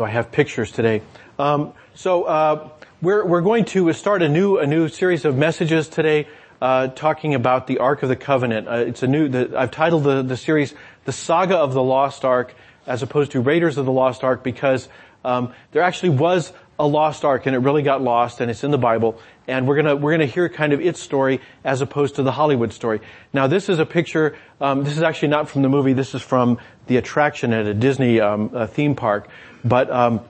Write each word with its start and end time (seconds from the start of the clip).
So 0.00 0.06
I 0.06 0.08
have 0.12 0.32
pictures 0.32 0.72
today. 0.72 1.02
Um, 1.38 1.74
so 1.92 2.24
uh, 2.24 2.70
we're 3.02 3.22
we're 3.22 3.42
going 3.42 3.66
to 3.66 3.92
start 3.92 4.22
a 4.22 4.30
new 4.30 4.56
a 4.56 4.66
new 4.66 4.88
series 4.88 5.26
of 5.26 5.36
messages 5.36 5.88
today, 5.88 6.26
uh, 6.62 6.88
talking 6.88 7.34
about 7.34 7.66
the 7.66 7.80
Ark 7.80 8.02
of 8.02 8.08
the 8.08 8.16
Covenant. 8.16 8.66
Uh, 8.66 8.76
it's 8.76 9.02
a 9.02 9.06
new. 9.06 9.28
The, 9.28 9.52
I've 9.54 9.70
titled 9.70 10.04
the 10.04 10.22
the 10.22 10.38
series 10.38 10.72
"The 11.04 11.12
Saga 11.12 11.58
of 11.58 11.74
the 11.74 11.82
Lost 11.82 12.24
Ark," 12.24 12.54
as 12.86 13.02
opposed 13.02 13.32
to 13.32 13.42
Raiders 13.42 13.76
of 13.76 13.84
the 13.84 13.92
Lost 13.92 14.24
Ark, 14.24 14.42
because 14.42 14.88
um, 15.22 15.52
there 15.72 15.82
actually 15.82 16.16
was 16.16 16.50
a 16.80 16.86
lost 16.86 17.26
ark 17.26 17.44
and 17.44 17.54
it 17.54 17.58
really 17.58 17.82
got 17.82 18.00
lost 18.00 18.40
and 18.40 18.50
it's 18.50 18.64
in 18.64 18.70
the 18.70 18.78
Bible 18.78 19.20
and 19.46 19.68
we're 19.68 19.76
gonna 19.76 19.94
we're 19.94 20.12
gonna 20.12 20.24
hear 20.24 20.48
kind 20.48 20.72
of 20.72 20.80
its 20.80 20.98
story 20.98 21.40
as 21.62 21.82
opposed 21.82 22.16
to 22.16 22.22
the 22.22 22.32
Hollywood 22.32 22.72
story. 22.72 23.00
Now 23.34 23.46
this 23.46 23.68
is 23.68 23.78
a 23.78 23.86
picture. 23.86 24.36
Um, 24.60 24.82
this 24.82 24.96
is 24.96 25.02
actually 25.02 25.28
not 25.28 25.50
from 25.50 25.60
the 25.60 25.68
movie. 25.68 25.92
This 25.92 26.14
is 26.14 26.22
from 26.22 26.58
the 26.86 26.96
attraction 26.96 27.52
at 27.52 27.66
a 27.66 27.74
Disney 27.74 28.18
um, 28.20 28.50
a 28.54 28.66
theme 28.66 28.94
park. 28.94 29.28
But 29.62 29.90
um, 29.90 30.22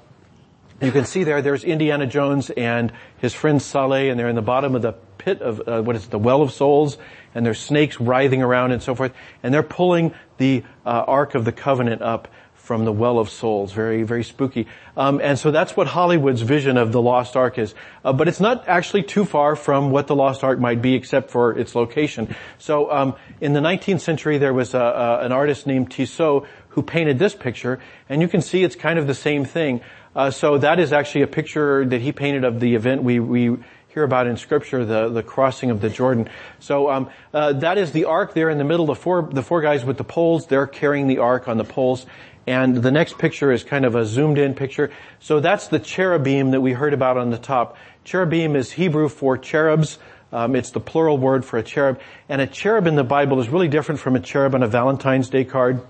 you 0.82 0.90
can 0.90 1.04
see 1.04 1.22
there. 1.22 1.40
There's 1.40 1.62
Indiana 1.62 2.06
Jones 2.06 2.50
and 2.50 2.92
his 3.18 3.32
friend 3.32 3.62
Sallah, 3.62 4.10
and 4.10 4.18
they're 4.18 4.28
in 4.28 4.34
the 4.34 4.42
bottom 4.42 4.74
of 4.74 4.82
the 4.82 4.92
pit 5.18 5.42
of 5.42 5.68
uh, 5.68 5.82
what 5.82 5.94
is 5.94 6.06
it, 6.06 6.10
the 6.10 6.18
Well 6.18 6.42
of 6.42 6.52
Souls, 6.52 6.98
and 7.34 7.46
there's 7.46 7.60
snakes 7.60 8.00
writhing 8.00 8.42
around 8.42 8.72
and 8.72 8.82
so 8.82 8.94
forth, 8.94 9.12
and 9.42 9.54
they're 9.54 9.62
pulling 9.62 10.14
the 10.38 10.64
uh, 10.84 11.04
Ark 11.06 11.34
of 11.34 11.44
the 11.44 11.52
Covenant 11.52 12.02
up 12.02 12.28
from 12.62 12.84
the 12.84 12.92
Well 12.92 13.18
of 13.18 13.30
Souls. 13.30 13.72
Very, 13.72 14.04
very 14.04 14.22
spooky. 14.22 14.66
Um, 14.96 15.20
and 15.20 15.38
so 15.38 15.50
that's 15.50 15.76
what 15.76 15.88
Hollywood's 15.88 16.42
vision 16.42 16.76
of 16.76 16.92
the 16.92 17.02
Lost 17.02 17.36
Ark 17.36 17.58
is. 17.58 17.74
Uh, 18.04 18.12
but 18.12 18.28
it's 18.28 18.38
not 18.38 18.68
actually 18.68 19.02
too 19.02 19.24
far 19.24 19.56
from 19.56 19.90
what 19.90 20.06
the 20.06 20.14
Lost 20.14 20.44
Ark 20.44 20.58
might 20.58 20.80
be, 20.80 20.94
except 20.94 21.30
for 21.30 21.58
its 21.58 21.74
location. 21.74 22.34
So 22.58 22.90
um, 22.92 23.16
in 23.40 23.54
the 23.54 23.60
19th 23.60 24.00
century, 24.00 24.38
there 24.38 24.54
was 24.54 24.74
a, 24.74 24.78
a, 24.78 25.24
an 25.24 25.32
artist 25.32 25.66
named 25.66 25.90
Tissot 25.90 26.46
who 26.70 26.82
painted 26.82 27.18
this 27.18 27.34
picture, 27.34 27.80
and 28.08 28.22
you 28.22 28.28
can 28.28 28.42
see 28.42 28.62
it's 28.62 28.76
kind 28.76 28.98
of 28.98 29.06
the 29.06 29.14
same 29.14 29.44
thing. 29.44 29.80
Uh, 30.14 30.30
so 30.30 30.58
that 30.58 30.78
is 30.78 30.92
actually 30.92 31.22
a 31.22 31.26
picture 31.26 31.84
that 31.84 32.00
he 32.00 32.12
painted 32.12 32.44
of 32.44 32.60
the 32.60 32.74
event 32.74 33.02
we 33.02 33.20
we 33.20 33.56
hear 33.88 34.04
about 34.04 34.26
in 34.26 34.36
Scripture, 34.36 34.84
the 34.84 35.08
the 35.08 35.22
crossing 35.22 35.70
of 35.70 35.80
the 35.80 35.88
Jordan. 35.88 36.28
So 36.58 36.90
um, 36.90 37.10
uh, 37.32 37.54
that 37.54 37.78
is 37.78 37.92
the 37.92 38.04
ark 38.06 38.34
there 38.34 38.50
in 38.50 38.58
the 38.58 38.64
middle. 38.64 38.86
The 38.86 38.94
four 38.94 39.28
the 39.30 39.42
four 39.42 39.60
guys 39.60 39.84
with 39.84 39.98
the 39.98 40.04
poles, 40.04 40.46
they're 40.46 40.66
carrying 40.66 41.06
the 41.06 41.18
ark 41.18 41.48
on 41.48 41.58
the 41.58 41.64
poles, 41.64 42.06
and 42.46 42.76
the 42.76 42.90
next 42.90 43.18
picture 43.18 43.52
is 43.52 43.62
kind 43.64 43.84
of 43.84 43.94
a 43.94 44.04
zoomed 44.04 44.38
in 44.38 44.54
picture. 44.54 44.90
So 45.20 45.40
that's 45.40 45.68
the 45.68 45.78
cherubim 45.78 46.52
that 46.52 46.60
we 46.60 46.72
heard 46.72 46.94
about 46.94 47.16
on 47.16 47.30
the 47.30 47.38
top. 47.38 47.76
Cherubim 48.04 48.56
is 48.56 48.72
Hebrew 48.72 49.08
for 49.08 49.36
cherubs. 49.36 49.98
Um, 50.32 50.54
it's 50.54 50.70
the 50.70 50.80
plural 50.80 51.18
word 51.18 51.44
for 51.44 51.58
a 51.58 51.62
cherub. 51.62 52.00
And 52.28 52.40
a 52.40 52.46
cherub 52.46 52.86
in 52.86 52.94
the 52.94 53.04
Bible 53.04 53.40
is 53.40 53.48
really 53.48 53.68
different 53.68 54.00
from 54.00 54.16
a 54.16 54.20
cherub 54.20 54.54
on 54.54 54.62
a 54.62 54.68
Valentine's 54.68 55.28
Day 55.28 55.44
card. 55.44 55.80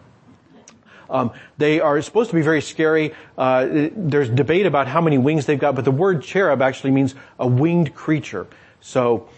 Um, 1.09 1.33
they 1.59 1.81
are 1.81 2.01
supposed 2.03 2.31
to 2.31 2.37
be 2.37 2.43
very 2.43 2.63
scary. 2.63 3.15
Uh, 3.37 3.89
there's 3.97 4.31
debate 4.31 4.67
about 4.67 4.87
how 4.87 5.01
many 5.01 5.19
wings 5.19 5.47
they've 5.47 5.59
got, 5.59 5.75
but 5.75 5.85
the 5.85 5.91
word 5.91 6.23
cherub 6.23 6.63
actually 6.63 6.93
means 6.93 7.15
a 7.39 7.47
winged 7.47 7.95
creature. 7.95 8.47
So 8.81 9.29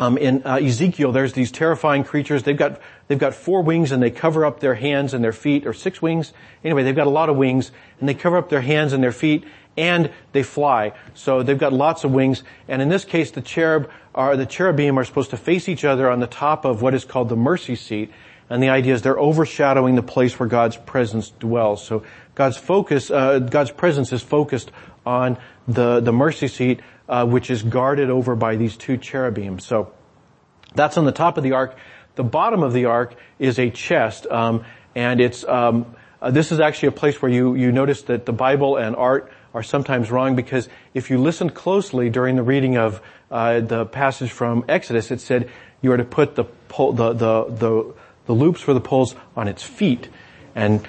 um, 0.00 0.16
in 0.16 0.42
uh, 0.44 0.56
Ezekiel, 0.56 1.12
there's 1.12 1.32
these 1.32 1.50
terrifying 1.50 2.04
creatures. 2.04 2.44
They've 2.44 2.56
got 2.56 2.80
they've 3.08 3.18
got 3.18 3.34
four 3.34 3.62
wings 3.62 3.90
and 3.90 4.02
they 4.02 4.10
cover 4.10 4.44
up 4.44 4.60
their 4.60 4.74
hands 4.74 5.12
and 5.12 5.24
their 5.24 5.32
feet, 5.32 5.66
or 5.66 5.72
six 5.72 6.00
wings. 6.00 6.32
Anyway, 6.62 6.84
they've 6.84 6.94
got 6.96 7.06
a 7.06 7.10
lot 7.10 7.28
of 7.28 7.36
wings 7.36 7.72
and 7.98 8.08
they 8.08 8.14
cover 8.14 8.36
up 8.36 8.48
their 8.48 8.60
hands 8.60 8.92
and 8.92 9.02
their 9.02 9.12
feet, 9.12 9.44
and 9.76 10.10
they 10.32 10.44
fly. 10.44 10.92
So 11.14 11.42
they've 11.42 11.58
got 11.58 11.72
lots 11.72 12.04
of 12.04 12.12
wings. 12.12 12.44
And 12.68 12.80
in 12.80 12.88
this 12.88 13.04
case, 13.04 13.32
the 13.32 13.42
cherub 13.42 13.90
are 14.14 14.36
the 14.36 14.46
cherubim 14.46 14.98
are 14.98 15.04
supposed 15.04 15.30
to 15.30 15.36
face 15.36 15.68
each 15.68 15.84
other 15.84 16.08
on 16.10 16.20
the 16.20 16.26
top 16.26 16.64
of 16.64 16.80
what 16.80 16.94
is 16.94 17.04
called 17.04 17.28
the 17.28 17.36
mercy 17.36 17.74
seat. 17.74 18.12
And 18.50 18.62
the 18.62 18.70
idea 18.70 18.94
is 18.94 19.02
they're 19.02 19.18
overshadowing 19.18 19.94
the 19.94 20.02
place 20.02 20.38
where 20.38 20.48
God's 20.48 20.76
presence 20.76 21.30
dwells. 21.30 21.84
So 21.84 22.04
God's 22.34 22.56
focus, 22.56 23.10
uh, 23.10 23.40
God's 23.40 23.72
presence 23.72 24.12
is 24.12 24.22
focused 24.22 24.70
on 25.04 25.38
the 25.66 26.00
the 26.00 26.12
mercy 26.12 26.48
seat 26.48 26.80
uh, 27.08 27.26
which 27.26 27.50
is 27.50 27.62
guarded 27.62 28.10
over 28.10 28.36
by 28.36 28.56
these 28.56 28.76
two 28.76 28.96
cherubim. 28.96 29.58
So 29.58 29.92
that's 30.74 30.98
on 30.98 31.04
the 31.04 31.12
top 31.12 31.36
of 31.36 31.44
the 31.44 31.52
ark. 31.52 31.76
The 32.16 32.24
bottom 32.24 32.62
of 32.62 32.72
the 32.72 32.86
ark 32.86 33.14
is 33.38 33.58
a 33.58 33.70
chest, 33.70 34.26
um, 34.26 34.64
and 34.94 35.20
it's 35.20 35.44
um, 35.44 35.94
uh, 36.20 36.30
this 36.30 36.50
is 36.50 36.60
actually 36.60 36.88
a 36.88 36.92
place 36.92 37.22
where 37.22 37.30
you 37.30 37.54
you 37.54 37.72
notice 37.72 38.02
that 38.02 38.26
the 38.26 38.32
Bible 38.32 38.76
and 38.76 38.96
art 38.96 39.32
are 39.54 39.62
sometimes 39.62 40.10
wrong 40.10 40.36
because 40.36 40.68
if 40.94 41.10
you 41.10 41.18
listened 41.18 41.54
closely 41.54 42.10
during 42.10 42.36
the 42.36 42.42
reading 42.42 42.76
of 42.76 43.00
uh, 43.30 43.60
the 43.60 43.86
passage 43.86 44.30
from 44.30 44.64
Exodus, 44.68 45.10
it 45.10 45.20
said 45.20 45.48
you 45.80 45.92
are 45.92 45.96
to 45.96 46.04
put 46.04 46.34
the 46.34 46.44
pole, 46.44 46.92
the, 46.92 47.12
the 47.12 47.44
the 47.44 47.94
the 48.26 48.32
loops 48.32 48.60
for 48.60 48.74
the 48.74 48.80
poles 48.80 49.14
on 49.36 49.48
its 49.48 49.62
feet, 49.62 50.08
and 50.54 50.86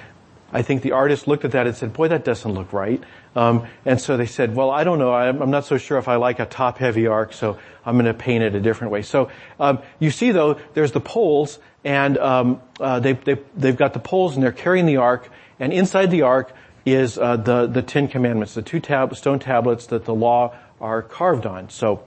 I 0.51 0.63
think 0.63 0.81
the 0.81 0.91
artist 0.93 1.27
looked 1.27 1.45
at 1.45 1.51
that 1.51 1.67
and 1.67 1.75
said, 1.75 1.93
"Boy, 1.93 2.07
that 2.07 2.25
doesn't 2.25 2.51
look 2.51 2.73
right." 2.73 3.01
Um, 3.35 3.67
and 3.85 4.01
so 4.01 4.17
they 4.17 4.25
said, 4.25 4.55
well, 4.55 4.71
I 4.71 4.83
don't 4.83 4.99
know. 4.99 5.13
I'm, 5.13 5.51
not 5.51 5.65
so 5.65 5.77
sure 5.77 5.97
if 5.97 6.07
I 6.07 6.15
like 6.15 6.39
a 6.39 6.45
top-heavy 6.45 7.07
ark, 7.07 7.33
so 7.33 7.59
I'm 7.85 7.95
going 7.95 8.05
to 8.05 8.13
paint 8.13 8.43
it 8.43 8.55
a 8.55 8.59
different 8.59 8.91
way. 8.91 9.03
So 9.03 9.29
um, 9.59 9.79
you 9.99 10.11
see, 10.11 10.31
though, 10.31 10.59
there's 10.73 10.91
the 10.91 10.99
poles, 10.99 11.59
and 11.83 12.17
um, 12.17 12.61
uh, 12.79 12.99
they, 12.99 13.13
they, 13.13 13.37
they've 13.55 13.77
got 13.77 13.93
the 13.93 13.99
poles, 13.99 14.35
and 14.35 14.43
they're 14.43 14.51
carrying 14.51 14.85
the 14.85 14.97
ark. 14.97 15.29
And 15.59 15.71
inside 15.71 16.09
the 16.11 16.23
ark 16.23 16.53
is 16.85 17.17
uh, 17.17 17.37
the 17.37 17.67
the 17.67 17.81
Ten 17.81 18.07
Commandments, 18.07 18.53
the 18.53 18.61
two 18.61 18.79
tab- 18.79 19.15
stone 19.15 19.39
tablets 19.39 19.87
that 19.87 20.05
the 20.05 20.13
law 20.13 20.55
are 20.79 21.01
carved 21.01 21.45
on. 21.45 21.69
So 21.69 22.03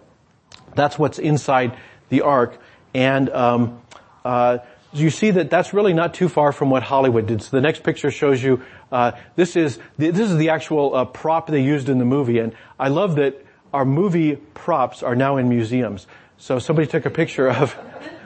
that's 0.75 0.99
what's 0.99 1.19
inside 1.19 1.77
the 2.09 2.23
ark. 2.23 2.59
And 2.95 3.31
um, 3.31 3.81
uh, 4.25 4.59
you 4.93 5.11
see 5.11 5.31
that 5.31 5.51
that's 5.51 5.73
really 5.73 5.93
not 5.93 6.15
too 6.15 6.29
far 6.29 6.53
from 6.53 6.71
what 6.71 6.83
Hollywood 6.83 7.27
did. 7.27 7.43
So 7.43 7.57
the 7.57 7.61
next 7.61 7.83
picture 7.83 8.11
shows 8.11 8.43
you 8.43 8.63
uh, 8.91 9.13
this 9.37 9.57
is 9.57 9.79
the, 9.97 10.11
this 10.11 10.31
is 10.31 10.37
the 10.37 10.51
actual 10.51 10.95
uh, 10.95 11.05
prop 11.05 11.47
they 11.47 11.63
used 11.63 11.89
in 11.89 11.99
the 11.99 12.05
movie, 12.05 12.39
and 12.39 12.55
I 12.79 12.89
love 12.89 13.17
that 13.17 13.45
our 13.73 13.85
movie 13.85 14.37
props 14.37 15.03
are 15.03 15.17
now 15.17 15.39
in 15.39 15.49
museums. 15.49 16.07
So 16.37 16.59
somebody 16.59 16.89
took 16.89 17.07
a 17.07 17.11
picture 17.11 17.49
of 17.49 17.77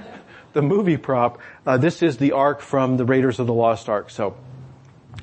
the 0.55 0.62
movie 0.62 0.97
prop. 0.97 1.38
Uh, 1.65 1.76
this 1.76 2.03
is 2.03 2.16
the 2.16 2.32
Ark 2.32 2.60
from 2.60 2.97
the 2.97 3.05
Raiders 3.05 3.38
of 3.38 3.47
the 3.47 3.55
Lost 3.55 3.88
Ark. 3.88 4.10
So 4.10 4.37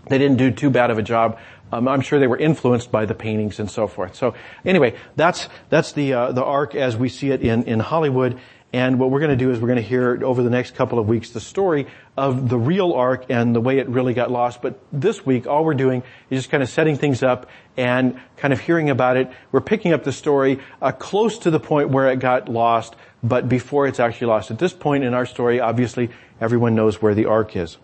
they 0.07 0.17
didn't 0.17 0.37
do 0.37 0.51
too 0.51 0.69
bad 0.69 0.91
of 0.91 0.97
a 0.97 1.03
job. 1.03 1.39
Um, 1.73 1.87
I'm 1.87 2.01
sure 2.01 2.19
they 2.19 2.27
were 2.27 2.37
influenced 2.37 2.91
by 2.91 3.05
the 3.05 3.15
paintings 3.15 3.59
and 3.59 3.69
so 3.69 3.87
forth. 3.87 4.15
So 4.15 4.35
anyway, 4.63 4.95
that's 5.15 5.49
that's 5.69 5.93
the 5.93 6.13
uh, 6.13 6.31
the 6.31 6.43
Ark 6.43 6.75
as 6.75 6.95
we 6.95 7.09
see 7.09 7.31
it 7.31 7.41
in 7.41 7.63
in 7.63 7.79
Hollywood. 7.79 8.39
And 8.73 8.99
what 8.99 9.11
we're 9.11 9.19
going 9.19 9.29
to 9.29 9.37
do 9.37 9.51
is 9.51 9.59
we're 9.59 9.67
going 9.67 9.81
to 9.81 9.87
hear 9.87 10.19
over 10.25 10.41
the 10.41 10.49
next 10.49 10.73
couple 10.73 10.97
of 10.97 11.07
weeks 11.07 11.29
the 11.29 11.39
story 11.39 11.85
of 12.17 12.49
the 12.49 12.57
real 12.57 12.93
ark 12.93 13.25
and 13.29 13.55
the 13.55 13.61
way 13.61 13.77
it 13.77 13.87
really 13.87 14.15
got 14.15 14.31
lost. 14.31 14.63
But 14.63 14.79
this 14.91 15.23
week, 15.23 15.45
all 15.45 15.63
we're 15.63 15.75
doing 15.75 16.01
is 16.31 16.39
just 16.39 16.49
kind 16.49 16.63
of 16.63 16.69
setting 16.69 16.97
things 16.97 17.21
up 17.21 17.47
and 17.77 18.19
kind 18.35 18.51
of 18.51 18.59
hearing 18.59 18.89
about 18.89 19.15
it. 19.15 19.29
We're 19.51 19.61
picking 19.61 19.93
up 19.93 20.03
the 20.03 20.11
story 20.11 20.59
uh, 20.81 20.91
close 20.91 21.37
to 21.39 21.51
the 21.51 21.59
point 21.59 21.89
where 21.89 22.09
it 22.11 22.17
got 22.19 22.49
lost, 22.49 22.95
but 23.21 23.47
before 23.47 23.85
it's 23.85 23.99
actually 23.99 24.27
lost. 24.27 24.49
At 24.49 24.57
this 24.57 24.73
point 24.73 25.03
in 25.03 25.13
our 25.13 25.27
story, 25.27 25.59
obviously, 25.59 26.09
everyone 26.41 26.73
knows 26.73 26.99
where 26.99 27.13
the 27.13 27.25
ark 27.25 27.55
is. 27.55 27.77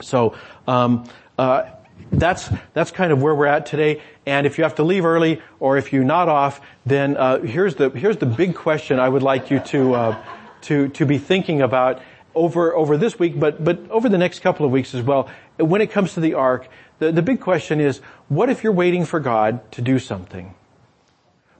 So, 0.00 0.34
um, 0.66 1.08
uh, 1.38 1.70
that's 2.12 2.50
that's 2.72 2.90
kind 2.90 3.12
of 3.12 3.22
where 3.22 3.34
we're 3.34 3.46
at 3.46 3.66
today. 3.66 4.02
And 4.26 4.46
if 4.46 4.58
you 4.58 4.64
have 4.64 4.76
to 4.76 4.82
leave 4.82 5.04
early, 5.04 5.42
or 5.60 5.76
if 5.76 5.92
you're 5.92 6.04
not 6.04 6.28
off, 6.28 6.60
then 6.86 7.16
uh, 7.16 7.40
here's 7.40 7.74
the 7.74 7.90
here's 7.90 8.16
the 8.16 8.26
big 8.26 8.54
question 8.54 8.98
I 8.98 9.08
would 9.08 9.22
like 9.22 9.50
you 9.50 9.60
to 9.60 9.94
uh, 9.94 10.24
to 10.62 10.88
to 10.88 11.06
be 11.06 11.18
thinking 11.18 11.62
about 11.62 12.02
over 12.34 12.74
over 12.74 12.96
this 12.96 13.18
week, 13.18 13.38
but 13.38 13.64
but 13.64 13.78
over 13.90 14.08
the 14.08 14.18
next 14.18 14.40
couple 14.40 14.66
of 14.66 14.72
weeks 14.72 14.94
as 14.94 15.02
well. 15.02 15.30
When 15.56 15.80
it 15.80 15.90
comes 15.92 16.14
to 16.14 16.20
the 16.20 16.34
ark, 16.34 16.68
the, 16.98 17.12
the 17.12 17.22
big 17.22 17.40
question 17.40 17.80
is: 17.80 17.98
What 18.28 18.50
if 18.50 18.64
you're 18.64 18.72
waiting 18.72 19.04
for 19.04 19.20
God 19.20 19.70
to 19.72 19.82
do 19.82 19.98
something, 19.98 20.54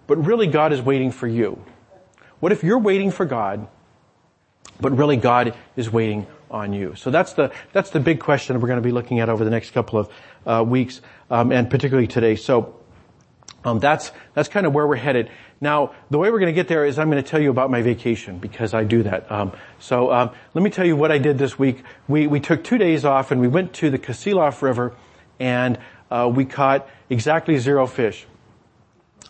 but 0.07 0.25
really 0.25 0.47
God 0.47 0.73
is 0.73 0.83
waiting 0.83 1.13
for 1.13 1.27
you? 1.27 1.65
What 2.41 2.53
if 2.53 2.63
you're 2.63 2.79
waiting 2.79 3.11
for 3.11 3.25
God, 3.25 3.67
but 4.81 4.97
really 4.97 5.17
God 5.17 5.55
is 5.77 5.91
waiting 5.91 6.27
on 6.55 6.73
you? 6.73 6.95
So 6.95 7.11
that's 7.11 7.35
the 7.35 7.53
that's 7.73 7.91
the 7.91 8.01
big 8.01 8.21
question 8.21 8.59
we're 8.61 8.69
going 8.69 8.81
to 8.81 8.89
be 8.89 8.93
looking 8.93 9.21
at 9.21 9.29
over 9.29 9.45
the 9.45 9.51
next 9.51 9.73
couple 9.73 9.99
of 9.99 10.09
uh, 10.47 10.65
weeks, 10.65 11.03
um, 11.31 11.53
and 11.53 11.69
particularly 11.69 12.07
today. 12.07 12.37
So 12.37 12.77
um, 13.65 13.81
that's 13.81 14.13
that's 14.35 14.49
kind 14.49 14.65
of 14.65 14.73
where 14.73 14.87
we're 14.87 14.97
headed. 14.97 15.31
Now, 15.61 15.95
the 16.11 16.19
way 16.19 16.31
we're 16.31 16.39
going 16.39 16.53
to 16.53 16.55
get 16.55 16.69
there 16.69 16.87
is 16.87 16.99
I'm 16.99 17.11
going 17.11 17.23
to 17.23 17.29
tell 17.29 17.41
you 17.41 17.51
about 17.51 17.71
my 17.71 17.83
vacation 17.83 18.39
because 18.39 18.73
I 18.73 18.85
do 18.85 19.03
that. 19.03 19.31
Um, 19.31 19.53
so 19.79 20.13
um, 20.13 20.31
let 20.55 20.63
me 20.63 20.71
tell 20.71 20.87
you 20.87 20.97
what 20.97 21.11
I 21.11 21.19
did 21.19 21.39
this 21.39 21.59
week. 21.59 21.83
We 22.07 22.27
we 22.29 22.41
took 22.41 22.63
two 22.63 22.79
days 22.79 23.05
off 23.05 23.33
and 23.33 23.41
we 23.41 23.49
went 23.49 23.73
to 23.75 23.91
the 23.91 23.99
Kasilof 23.99 24.63
River, 24.63 24.95
and 25.41 25.79
uh, 26.11 26.31
we 26.33 26.45
caught 26.45 26.89
exactly 27.11 27.59
zero 27.59 27.87
fish. 27.87 28.27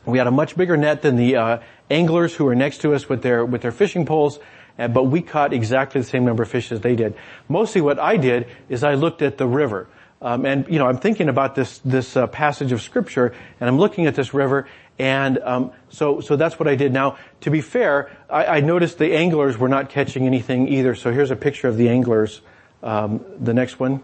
We 0.05 0.19
had 0.19 0.27
a 0.27 0.31
much 0.31 0.57
bigger 0.57 0.77
net 0.77 1.01
than 1.01 1.17
the 1.17 1.37
uh, 1.37 1.59
anglers 1.91 2.35
who 2.35 2.45
were 2.45 2.55
next 2.55 2.83
to 2.83 2.95
us 2.95 3.09
with 3.09 3.23
their 3.23 3.45
with 3.47 3.63
their 3.63 3.73
fishing 3.73 4.05
poles, 4.05 4.39
but 4.77 5.05
we 5.05 5.23
caught 5.23 5.53
exactly 5.53 6.01
the 6.01 6.07
same 6.07 6.25
number 6.25 6.43
of 6.43 6.51
fish 6.51 6.73
as 6.73 6.81
they 6.81 6.97
did. 6.97 7.15
Mostly, 7.49 7.81
what 7.81 7.99
I 7.99 8.17
did 8.17 8.49
is 8.69 8.83
I 8.83 8.95
looked 8.95 9.23
at 9.23 9.39
the 9.39 9.47
river. 9.47 9.89
Um, 10.21 10.47
and 10.47 10.67
you 10.69 10.79
know, 10.79 10.87
I'm 10.87 10.99
thinking 10.99 11.29
about 11.29 11.55
this 11.55 11.79
this 11.79 12.17
uh, 12.17 12.27
passage 12.27 12.73
of 12.73 12.81
scripture, 12.81 13.35
and 13.61 13.69
I'm 13.69 13.79
looking 13.79 14.07
at 14.07 14.15
this 14.15 14.33
river, 14.33 14.67
and 14.99 15.39
um, 15.41 15.73
so 15.91 16.21
so 16.21 16.37
that's 16.37 16.59
what 16.59 16.67
I 16.67 16.77
did. 16.77 16.93
Now, 16.93 17.19
to 17.43 17.51
be 17.51 17.61
fair, 17.61 18.11
I, 18.31 18.47
I, 18.47 18.61
noticed 18.61 18.97
the 18.99 19.15
anglers 19.15 19.59
were 19.59 19.69
not 19.69 19.91
catching 19.91 20.27
anything 20.27 20.69
either. 20.69 20.95
So 20.95 21.13
here's 21.13 21.31
a 21.31 21.37
picture 21.37 21.69
of 21.69 21.77
the 21.77 21.91
anglers. 21.91 22.41
Um, 22.83 23.25
the 23.39 23.53
next 23.53 23.79
one. 23.79 24.03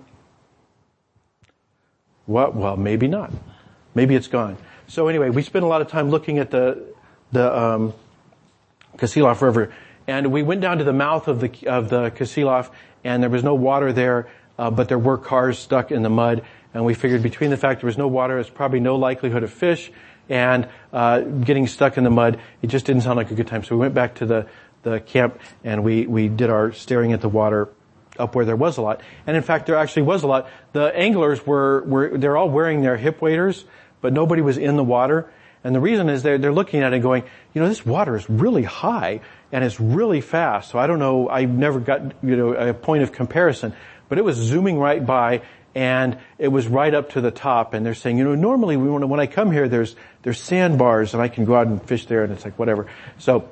What? 2.27 2.55
Well, 2.55 2.77
maybe 2.77 3.09
not. 3.09 3.33
Maybe 3.95 4.15
it's 4.15 4.29
gone. 4.29 4.57
So 4.87 5.09
anyway, 5.09 5.31
we 5.31 5.43
spent 5.43 5.65
a 5.65 5.69
lot 5.69 5.81
of 5.81 5.89
time 5.89 6.11
looking 6.11 6.39
at 6.39 6.51
the, 6.51 6.95
the, 7.33 7.59
um, 7.59 7.95
River. 9.01 9.73
And 10.11 10.33
we 10.33 10.43
went 10.43 10.61
down 10.61 10.79
to 10.79 10.85
the 10.85 10.93
mouth 10.93 11.29
of 11.29 11.39
the, 11.41 11.69
of 11.69 11.89
the 11.89 12.11
Kasilof 12.11 12.69
and 13.05 13.23
there 13.23 13.31
was 13.31 13.45
no 13.45 13.55
water 13.55 13.93
there, 13.93 14.29
uh, 14.59 14.69
but 14.69 14.89
there 14.89 14.99
were 14.99 15.17
cars 15.17 15.57
stuck 15.57 15.93
in 15.93 16.03
the 16.03 16.11
mud. 16.11 16.43
And 16.75 16.85
we 16.85 16.95
figured 16.95 17.23
between 17.23 17.51
the 17.51 17.57
fact 17.57 17.81
there 17.81 17.87
was 17.87 17.97
no 17.97 18.09
water, 18.09 18.35
there's 18.35 18.51
probably 18.51 18.81
no 18.81 18.97
likelihood 18.97 19.45
of 19.45 19.53
fish 19.53 19.93
and, 20.29 20.69
uh, 20.93 21.21
getting 21.21 21.69
stuck 21.69 21.97
in 21.97 22.03
the 22.03 22.11
mud. 22.11 22.41
It 22.61 22.67
just 22.67 22.87
didn't 22.87 23.03
sound 23.03 23.19
like 23.19 23.31
a 23.31 23.35
good 23.35 23.47
time. 23.47 23.63
So 23.63 23.77
we 23.77 23.83
went 23.83 23.95
back 23.95 24.17
to 24.17 24.27
the, 24.27 24.49
the 24.83 24.99
camp 24.99 25.39
and 25.63 25.85
we, 25.85 26.09
we 26.09 26.27
did 26.27 26.51
our 26.51 26.73
staring 26.73 27.13
at 27.13 27.21
the 27.21 27.29
water 27.29 27.69
up 28.19 28.35
where 28.35 28.45
there 28.45 28.57
was 28.57 28.79
a 28.79 28.83
lot. 28.83 29.03
And 29.29 29.37
in 29.37 29.45
fact, 29.45 29.67
there 29.67 29.77
actually 29.77 30.03
was 30.03 30.25
a 30.25 30.27
lot. 30.27 30.49
The 30.73 30.93
anglers 30.93 31.47
were, 31.47 31.85
were, 31.85 32.19
they're 32.19 32.37
all 32.37 32.51
wearing 32.51 32.83
their 32.83 32.97
hip 32.97 33.23
waders, 33.23 33.65
but 34.01 34.13
nobody 34.13 34.43
was 34.43 34.59
in 34.59 34.77
the 34.77 34.83
water. 34.83 35.31
And 35.63 35.73
the 35.73 35.81
reason 35.81 36.09
is 36.09 36.23
they're, 36.23 36.39
they're 36.39 36.53
looking 36.53 36.81
at 36.81 36.93
it 36.95 37.01
going, 37.01 37.23
you 37.55 37.63
know, 37.63 37.69
this 37.69 37.85
water 37.85 38.17
is 38.17 38.29
really 38.29 38.63
high 38.65 39.21
and 39.53 39.65
it's 39.65 39.81
really 39.81 40.21
fast. 40.21 40.71
So 40.71 40.79
I 40.79 40.87
don't 40.87 40.99
know, 40.99 41.29
I 41.29 41.45
never 41.45 41.81
got, 41.81 42.01
you 42.23 42.37
know, 42.37 42.53
a 42.53 42.75
point 42.75 43.03
of 43.03 43.13
comparison, 43.13 43.75
but 44.09 44.19
it 44.19 44.25
was 44.25 44.37
zooming 44.37 44.79
right 44.79 45.05
by 45.05 45.43
and 45.75 46.19
it 46.39 46.49
was 46.49 46.67
right 46.67 46.93
up 46.93 47.11
to 47.11 47.21
the 47.21 47.31
top 47.31 47.75
and 47.75 47.85
they're 47.85 47.95
saying, 47.95 48.19
you 48.19 48.25
know, 48.25 48.35
normally 48.35 48.77
we 48.77 48.89
want 48.89 49.03
to, 49.03 49.07
when 49.07 49.21
I 49.21 49.27
come 49.27 49.53
here, 49.53 49.69
there's, 49.69 49.95
there's 50.23 50.41
sandbars 50.41 51.15
and 51.15 51.23
I 51.23 51.29
can 51.29 51.45
go 51.45 51.55
out 51.55 51.67
and 51.67 51.83
fish 51.83 52.07
there 52.07 52.25
and 52.25 52.33
it's 52.33 52.45
like 52.45 52.59
whatever. 52.59 52.87
So, 53.19 53.49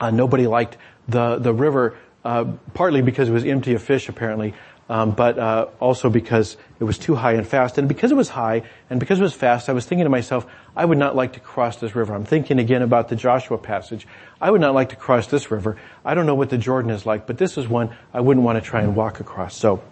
uh, 0.00 0.10
nobody 0.10 0.46
liked 0.46 0.76
the, 1.08 1.36
the 1.36 1.52
river, 1.52 1.96
uh, 2.24 2.44
partly 2.74 3.02
because 3.02 3.28
it 3.28 3.32
was 3.32 3.44
empty 3.44 3.74
of 3.74 3.82
fish 3.82 4.08
apparently, 4.08 4.54
um, 4.88 5.10
but 5.12 5.38
uh, 5.38 5.66
also 5.80 6.08
because 6.08 6.56
it 6.78 6.84
was 6.84 6.98
too 6.98 7.14
high 7.14 7.32
and 7.32 7.46
fast. 7.46 7.78
And 7.78 7.88
because 7.88 8.12
it 8.12 8.14
was 8.14 8.28
high 8.28 8.62
and 8.88 9.00
because 9.00 9.18
it 9.18 9.22
was 9.22 9.34
fast, 9.34 9.68
I 9.68 9.72
was 9.72 9.84
thinking 9.86 10.04
to 10.04 10.10
myself, 10.10 10.46
I 10.76 10.84
would 10.84 10.98
not 10.98 11.16
like 11.16 11.32
to 11.32 11.40
cross 11.40 11.76
this 11.76 11.94
river. 11.94 12.14
I'm 12.14 12.24
thinking 12.24 12.58
again 12.58 12.82
about 12.82 13.08
the 13.08 13.16
Joshua 13.16 13.58
passage. 13.58 14.06
I 14.40 14.50
would 14.50 14.60
not 14.60 14.74
like 14.74 14.90
to 14.90 14.96
cross 14.96 15.26
this 15.26 15.50
river. 15.50 15.76
I 16.04 16.14
don't 16.14 16.26
know 16.26 16.34
what 16.34 16.50
the 16.50 16.58
Jordan 16.58 16.90
is 16.90 17.04
like, 17.04 17.26
but 17.26 17.38
this 17.38 17.58
is 17.58 17.68
one 17.68 17.96
I 18.14 18.20
wouldn't 18.20 18.44
want 18.44 18.62
to 18.62 18.68
try 18.68 18.82
and 18.82 18.94
walk 18.94 19.20
across. 19.20 19.56
So 19.56 19.82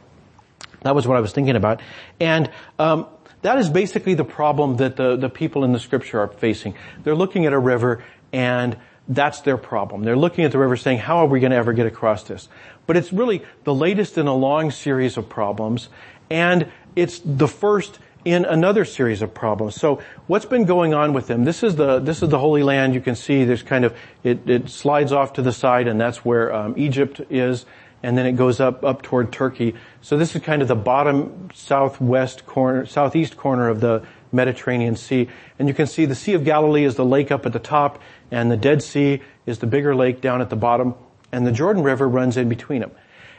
that 0.82 0.94
was 0.94 1.08
what 1.08 1.16
I 1.16 1.20
was 1.20 1.32
thinking 1.32 1.56
about. 1.56 1.80
And 2.20 2.50
um, 2.78 3.06
that 3.42 3.58
is 3.58 3.68
basically 3.68 4.14
the 4.14 4.24
problem 4.24 4.76
that 4.76 4.96
the, 4.96 5.16
the 5.16 5.28
people 5.28 5.64
in 5.64 5.72
the 5.72 5.80
scripture 5.80 6.20
are 6.20 6.28
facing. 6.28 6.74
They're 7.02 7.16
looking 7.16 7.46
at 7.46 7.52
a 7.52 7.58
river 7.58 8.04
and 8.32 8.76
that's 9.08 9.40
their 9.40 9.56
problem. 9.56 10.02
They're 10.02 10.16
looking 10.16 10.44
at 10.44 10.52
the 10.52 10.58
river 10.58 10.76
saying, 10.76 10.98
how 10.98 11.18
are 11.18 11.26
we 11.26 11.40
going 11.40 11.50
to 11.50 11.56
ever 11.56 11.72
get 11.72 11.86
across 11.86 12.22
this? 12.22 12.48
But 12.86 12.96
it's 12.96 13.12
really 13.12 13.42
the 13.64 13.74
latest 13.74 14.18
in 14.18 14.26
a 14.26 14.34
long 14.34 14.70
series 14.70 15.16
of 15.16 15.28
problems, 15.28 15.88
and 16.30 16.70
it's 16.96 17.20
the 17.24 17.48
first 17.48 17.98
in 18.24 18.44
another 18.46 18.84
series 18.84 19.20
of 19.20 19.34
problems. 19.34 19.74
So 19.74 20.02
what's 20.26 20.46
been 20.46 20.64
going 20.64 20.94
on 20.94 21.12
with 21.12 21.26
them? 21.26 21.44
This 21.44 21.62
is 21.62 21.76
the 21.76 21.98
this 21.98 22.22
is 22.22 22.30
the 22.30 22.38
Holy 22.38 22.62
Land. 22.62 22.94
You 22.94 23.00
can 23.00 23.16
see 23.16 23.44
there's 23.44 23.62
kind 23.62 23.84
of 23.84 23.94
it, 24.22 24.48
it 24.48 24.70
slides 24.70 25.12
off 25.12 25.34
to 25.34 25.42
the 25.42 25.52
side, 25.52 25.86
and 25.88 26.00
that's 26.00 26.24
where 26.24 26.52
um, 26.52 26.74
Egypt 26.78 27.20
is, 27.28 27.66
and 28.02 28.16
then 28.16 28.26
it 28.26 28.32
goes 28.32 28.60
up 28.60 28.84
up 28.84 29.02
toward 29.02 29.32
Turkey. 29.32 29.74
So 30.00 30.16
this 30.16 30.34
is 30.34 30.42
kind 30.42 30.62
of 30.62 30.68
the 30.68 30.76
bottom 30.76 31.50
southwest 31.52 32.46
corner, 32.46 32.86
southeast 32.86 33.36
corner 33.36 33.68
of 33.68 33.80
the 33.80 34.06
Mediterranean 34.32 34.96
Sea, 34.96 35.28
and 35.58 35.68
you 35.68 35.74
can 35.74 35.86
see 35.86 36.06
the 36.06 36.14
Sea 36.14 36.32
of 36.32 36.44
Galilee 36.44 36.84
is 36.84 36.96
the 36.96 37.04
lake 37.04 37.30
up 37.30 37.46
at 37.46 37.52
the 37.52 37.58
top, 37.58 38.00
and 38.34 38.50
the 38.50 38.56
Dead 38.56 38.82
Sea 38.82 39.22
is 39.46 39.60
the 39.60 39.68
bigger 39.68 39.94
lake 39.94 40.20
down 40.20 40.40
at 40.40 40.50
the 40.50 40.56
bottom, 40.56 40.96
and 41.30 41.46
the 41.46 41.52
Jordan 41.52 41.84
River 41.84 42.08
runs 42.08 42.36
in 42.36 42.48
between 42.48 42.80
them. 42.80 42.90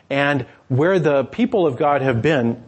And 0.10 0.46
where 0.70 1.00
the 1.00 1.26
people 1.26 1.68
of 1.68 1.76
God 1.76 2.02
have 2.02 2.22
been 2.22 2.64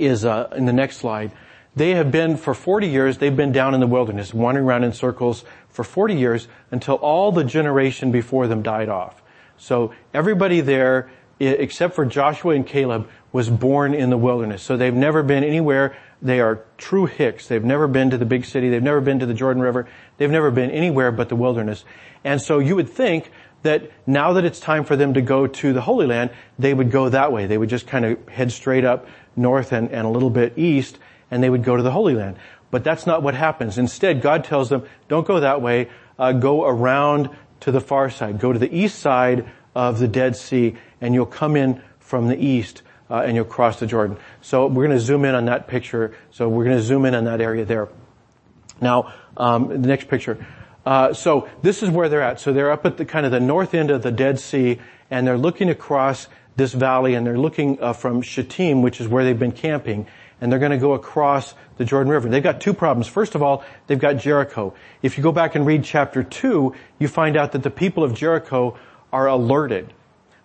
is 0.00 0.24
uh, 0.24 0.48
in 0.56 0.66
the 0.66 0.72
next 0.72 0.96
slide. 0.96 1.30
They 1.76 1.90
have 1.90 2.10
been 2.10 2.36
for 2.36 2.54
40 2.54 2.88
years, 2.88 3.18
they've 3.18 3.36
been 3.36 3.52
down 3.52 3.72
in 3.74 3.78
the 3.78 3.86
wilderness, 3.86 4.34
wandering 4.34 4.66
around 4.66 4.82
in 4.82 4.92
circles 4.92 5.44
for 5.68 5.84
40 5.84 6.16
years 6.16 6.48
until 6.72 6.96
all 6.96 7.30
the 7.30 7.44
generation 7.44 8.10
before 8.10 8.48
them 8.48 8.62
died 8.62 8.88
off. 8.88 9.22
So 9.58 9.94
everybody 10.12 10.60
there, 10.60 11.08
except 11.38 11.94
for 11.94 12.04
Joshua 12.04 12.54
and 12.56 12.66
Caleb, 12.66 13.08
was 13.30 13.48
born 13.48 13.94
in 13.94 14.10
the 14.10 14.16
wilderness. 14.16 14.62
So 14.62 14.76
they've 14.76 14.92
never 14.92 15.22
been 15.22 15.44
anywhere. 15.44 15.96
They 16.20 16.40
are 16.40 16.64
true 16.78 17.06
Hicks. 17.06 17.46
They've 17.46 17.64
never 17.64 17.86
been 17.86 18.10
to 18.10 18.18
the 18.18 18.24
big 18.24 18.44
city. 18.44 18.70
They've 18.70 18.82
never 18.82 19.00
been 19.00 19.20
to 19.20 19.26
the 19.26 19.34
Jordan 19.34 19.62
River. 19.62 19.86
They've 20.18 20.30
never 20.30 20.50
been 20.50 20.70
anywhere 20.70 21.10
but 21.10 21.28
the 21.28 21.36
wilderness. 21.36 21.84
And 22.24 22.42
so 22.42 22.58
you 22.58 22.76
would 22.76 22.90
think 22.90 23.30
that 23.62 23.90
now 24.06 24.34
that 24.34 24.44
it's 24.44 24.60
time 24.60 24.84
for 24.84 24.96
them 24.96 25.14
to 25.14 25.20
go 25.20 25.46
to 25.46 25.72
the 25.72 25.80
Holy 25.80 26.06
Land, 26.06 26.30
they 26.58 26.74
would 26.74 26.90
go 26.90 27.08
that 27.08 27.32
way. 27.32 27.46
They 27.46 27.58
would 27.58 27.68
just 27.68 27.86
kind 27.86 28.04
of 28.04 28.28
head 28.28 28.52
straight 28.52 28.84
up 28.84 29.06
north 29.36 29.72
and, 29.72 29.90
and 29.90 30.06
a 30.06 30.10
little 30.10 30.30
bit 30.30 30.58
east, 30.58 30.98
and 31.30 31.42
they 31.42 31.50
would 31.50 31.64
go 31.64 31.76
to 31.76 31.82
the 31.82 31.90
Holy 31.90 32.14
Land. 32.14 32.36
But 32.70 32.84
that's 32.84 33.06
not 33.06 33.22
what 33.22 33.34
happens. 33.34 33.78
Instead, 33.78 34.20
God 34.20 34.44
tells 34.44 34.68
them, 34.68 34.84
don't 35.08 35.26
go 35.26 35.40
that 35.40 35.62
way, 35.62 35.88
uh, 36.18 36.32
go 36.32 36.66
around 36.66 37.30
to 37.60 37.72
the 37.72 37.80
far 37.80 38.10
side. 38.10 38.38
Go 38.38 38.52
to 38.52 38.58
the 38.58 38.72
east 38.74 38.98
side 38.98 39.48
of 39.74 39.98
the 39.98 40.08
Dead 40.08 40.36
Sea, 40.36 40.76
and 41.00 41.14
you'll 41.14 41.26
come 41.26 41.56
in 41.56 41.82
from 41.98 42.28
the 42.28 42.36
east, 42.36 42.82
uh, 43.10 43.22
and 43.24 43.34
you'll 43.34 43.44
cross 43.44 43.80
the 43.80 43.86
Jordan. 43.86 44.18
So 44.40 44.66
we're 44.66 44.86
going 44.86 44.96
to 44.96 45.02
zoom 45.04 45.24
in 45.24 45.34
on 45.34 45.46
that 45.46 45.66
picture. 45.66 46.14
So 46.30 46.48
we're 46.48 46.64
going 46.64 46.76
to 46.76 46.82
zoom 46.82 47.04
in 47.04 47.14
on 47.14 47.24
that 47.24 47.40
area 47.40 47.64
there. 47.64 47.88
Now, 48.80 49.12
um, 49.36 49.68
the 49.68 49.88
next 49.88 50.08
picture. 50.08 50.44
Uh, 50.86 51.12
so 51.12 51.48
this 51.62 51.82
is 51.82 51.90
where 51.90 52.08
they're 52.08 52.22
at. 52.22 52.40
So 52.40 52.52
they're 52.52 52.70
up 52.70 52.86
at 52.86 52.96
the 52.96 53.04
kind 53.04 53.26
of 53.26 53.32
the 53.32 53.40
north 53.40 53.74
end 53.74 53.90
of 53.90 54.02
the 54.02 54.10
Dead 54.10 54.38
Sea, 54.38 54.78
and 55.10 55.26
they're 55.26 55.38
looking 55.38 55.68
across 55.68 56.28
this 56.56 56.72
valley, 56.72 57.14
and 57.14 57.26
they're 57.26 57.38
looking 57.38 57.80
uh, 57.80 57.92
from 57.92 58.22
Shittim, 58.22 58.82
which 58.82 59.00
is 59.00 59.06
where 59.06 59.24
they've 59.24 59.38
been 59.38 59.52
camping, 59.52 60.06
and 60.40 60.50
they're 60.50 60.58
going 60.58 60.72
to 60.72 60.78
go 60.78 60.94
across 60.94 61.54
the 61.76 61.84
Jordan 61.84 62.10
River. 62.10 62.28
They've 62.28 62.42
got 62.42 62.60
two 62.60 62.74
problems. 62.74 63.06
First 63.06 63.34
of 63.34 63.42
all, 63.42 63.64
they've 63.86 63.98
got 63.98 64.14
Jericho. 64.14 64.74
If 65.02 65.16
you 65.16 65.22
go 65.22 65.30
back 65.30 65.54
and 65.54 65.66
read 65.66 65.84
chapter 65.84 66.22
two, 66.22 66.74
you 66.98 67.06
find 67.06 67.36
out 67.36 67.52
that 67.52 67.62
the 67.62 67.70
people 67.70 68.02
of 68.02 68.14
Jericho 68.14 68.76
are 69.12 69.26
alerted. 69.26 69.92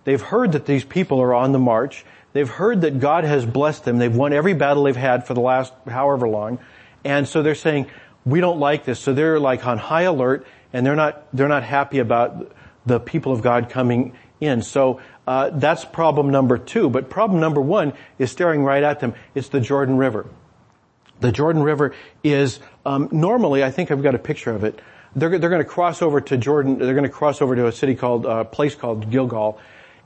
They've 0.03 0.21
heard 0.21 0.51
that 0.51 0.65
these 0.65 0.83
people 0.83 1.19
are 1.21 1.33
on 1.33 1.51
the 1.51 1.59
march. 1.59 2.05
They've 2.33 2.49
heard 2.49 2.81
that 2.81 2.99
God 2.99 3.23
has 3.23 3.45
blessed 3.45 3.85
them. 3.85 3.97
They've 3.97 4.15
won 4.15 4.33
every 4.33 4.53
battle 4.53 4.83
they've 4.83 4.95
had 4.95 5.25
for 5.25 5.33
the 5.33 5.41
last 5.41 5.73
however 5.87 6.27
long. 6.27 6.59
And 7.05 7.27
so 7.27 7.41
they're 7.41 7.55
saying, 7.55 7.87
we 8.25 8.39
don't 8.39 8.59
like 8.59 8.85
this. 8.85 8.99
So 8.99 9.13
they're 9.13 9.39
like 9.39 9.65
on 9.65 9.77
high 9.77 10.03
alert 10.03 10.45
and 10.71 10.85
they're 10.85 10.95
not, 10.95 11.25
they're 11.33 11.47
not 11.47 11.63
happy 11.63 11.99
about 11.99 12.51
the 12.85 12.99
people 12.99 13.31
of 13.31 13.41
God 13.41 13.69
coming 13.69 14.13
in. 14.39 14.61
So, 14.61 15.01
uh, 15.25 15.51
that's 15.51 15.85
problem 15.85 16.31
number 16.31 16.57
two. 16.57 16.89
But 16.89 17.09
problem 17.09 17.39
number 17.39 17.61
one 17.61 17.93
is 18.19 18.31
staring 18.31 18.63
right 18.63 18.83
at 18.83 18.99
them. 18.99 19.13
It's 19.35 19.49
the 19.49 19.61
Jordan 19.61 19.97
River. 19.97 20.27
The 21.21 21.31
Jordan 21.31 21.63
River 21.63 21.95
is, 22.23 22.59
um, 22.85 23.07
normally, 23.11 23.63
I 23.63 23.71
think 23.71 23.91
I've 23.91 24.03
got 24.03 24.15
a 24.15 24.19
picture 24.19 24.51
of 24.51 24.63
it. 24.65 24.81
They're, 25.15 25.37
they're 25.37 25.49
going 25.49 25.63
to 25.63 25.69
cross 25.69 26.01
over 26.01 26.19
to 26.19 26.37
Jordan, 26.37 26.79
they're 26.79 26.93
going 26.93 27.03
to 27.03 27.09
cross 27.09 27.41
over 27.41 27.55
to 27.55 27.67
a 27.67 27.71
city 27.71 27.95
called, 27.95 28.25
a 28.25 28.29
uh, 28.29 28.43
place 28.43 28.75
called 28.75 29.09
Gilgal. 29.09 29.59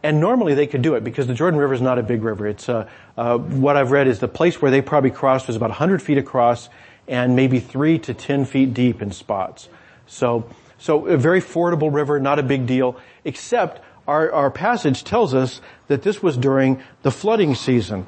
And 0.03 0.19
normally 0.19 0.53
they 0.53 0.67
could 0.67 0.83
do 0.83 0.93
it 0.93 1.03
because 1.03 1.25
the 1.25 1.33
Jordan 1.33 1.59
River 1.59 1.73
is 1.73 1.81
not 1.81 1.97
a 1.97 2.03
big 2.03 2.23
river. 2.23 2.45
It's, 2.45 2.69
uh, 2.69 2.87
uh, 3.17 3.37
what 3.37 3.77
I've 3.77 3.89
read 3.89 4.07
is 4.07 4.19
the 4.19 4.27
place 4.27 4.61
where 4.61 4.69
they 4.69 4.81
probably 4.81 5.09
crossed 5.09 5.47
was 5.47 5.55
about 5.55 5.71
100 5.71 6.03
feet 6.03 6.19
across 6.19 6.69
and 7.07 7.35
maybe 7.35 7.59
three 7.59 7.99
to 7.99 8.13
ten 8.13 8.45
feet 8.45 8.73
deep 8.73 9.01
in 9.01 9.11
spots. 9.11 9.69
So, 10.05 10.49
so 10.77 11.05
a 11.07 11.17
very 11.17 11.41
fordable 11.41 11.93
river, 11.93 12.19
not 12.19 12.39
a 12.39 12.43
big 12.43 12.65
deal, 12.65 12.99
except 13.23 13.81
our, 14.07 14.31
our 14.31 14.51
passage 14.51 15.03
tells 15.03 15.33
us 15.33 15.61
that 15.87 16.01
this 16.01 16.23
was 16.23 16.37
during 16.37 16.81
the 17.03 17.11
flooding 17.11 17.55
season. 17.55 18.07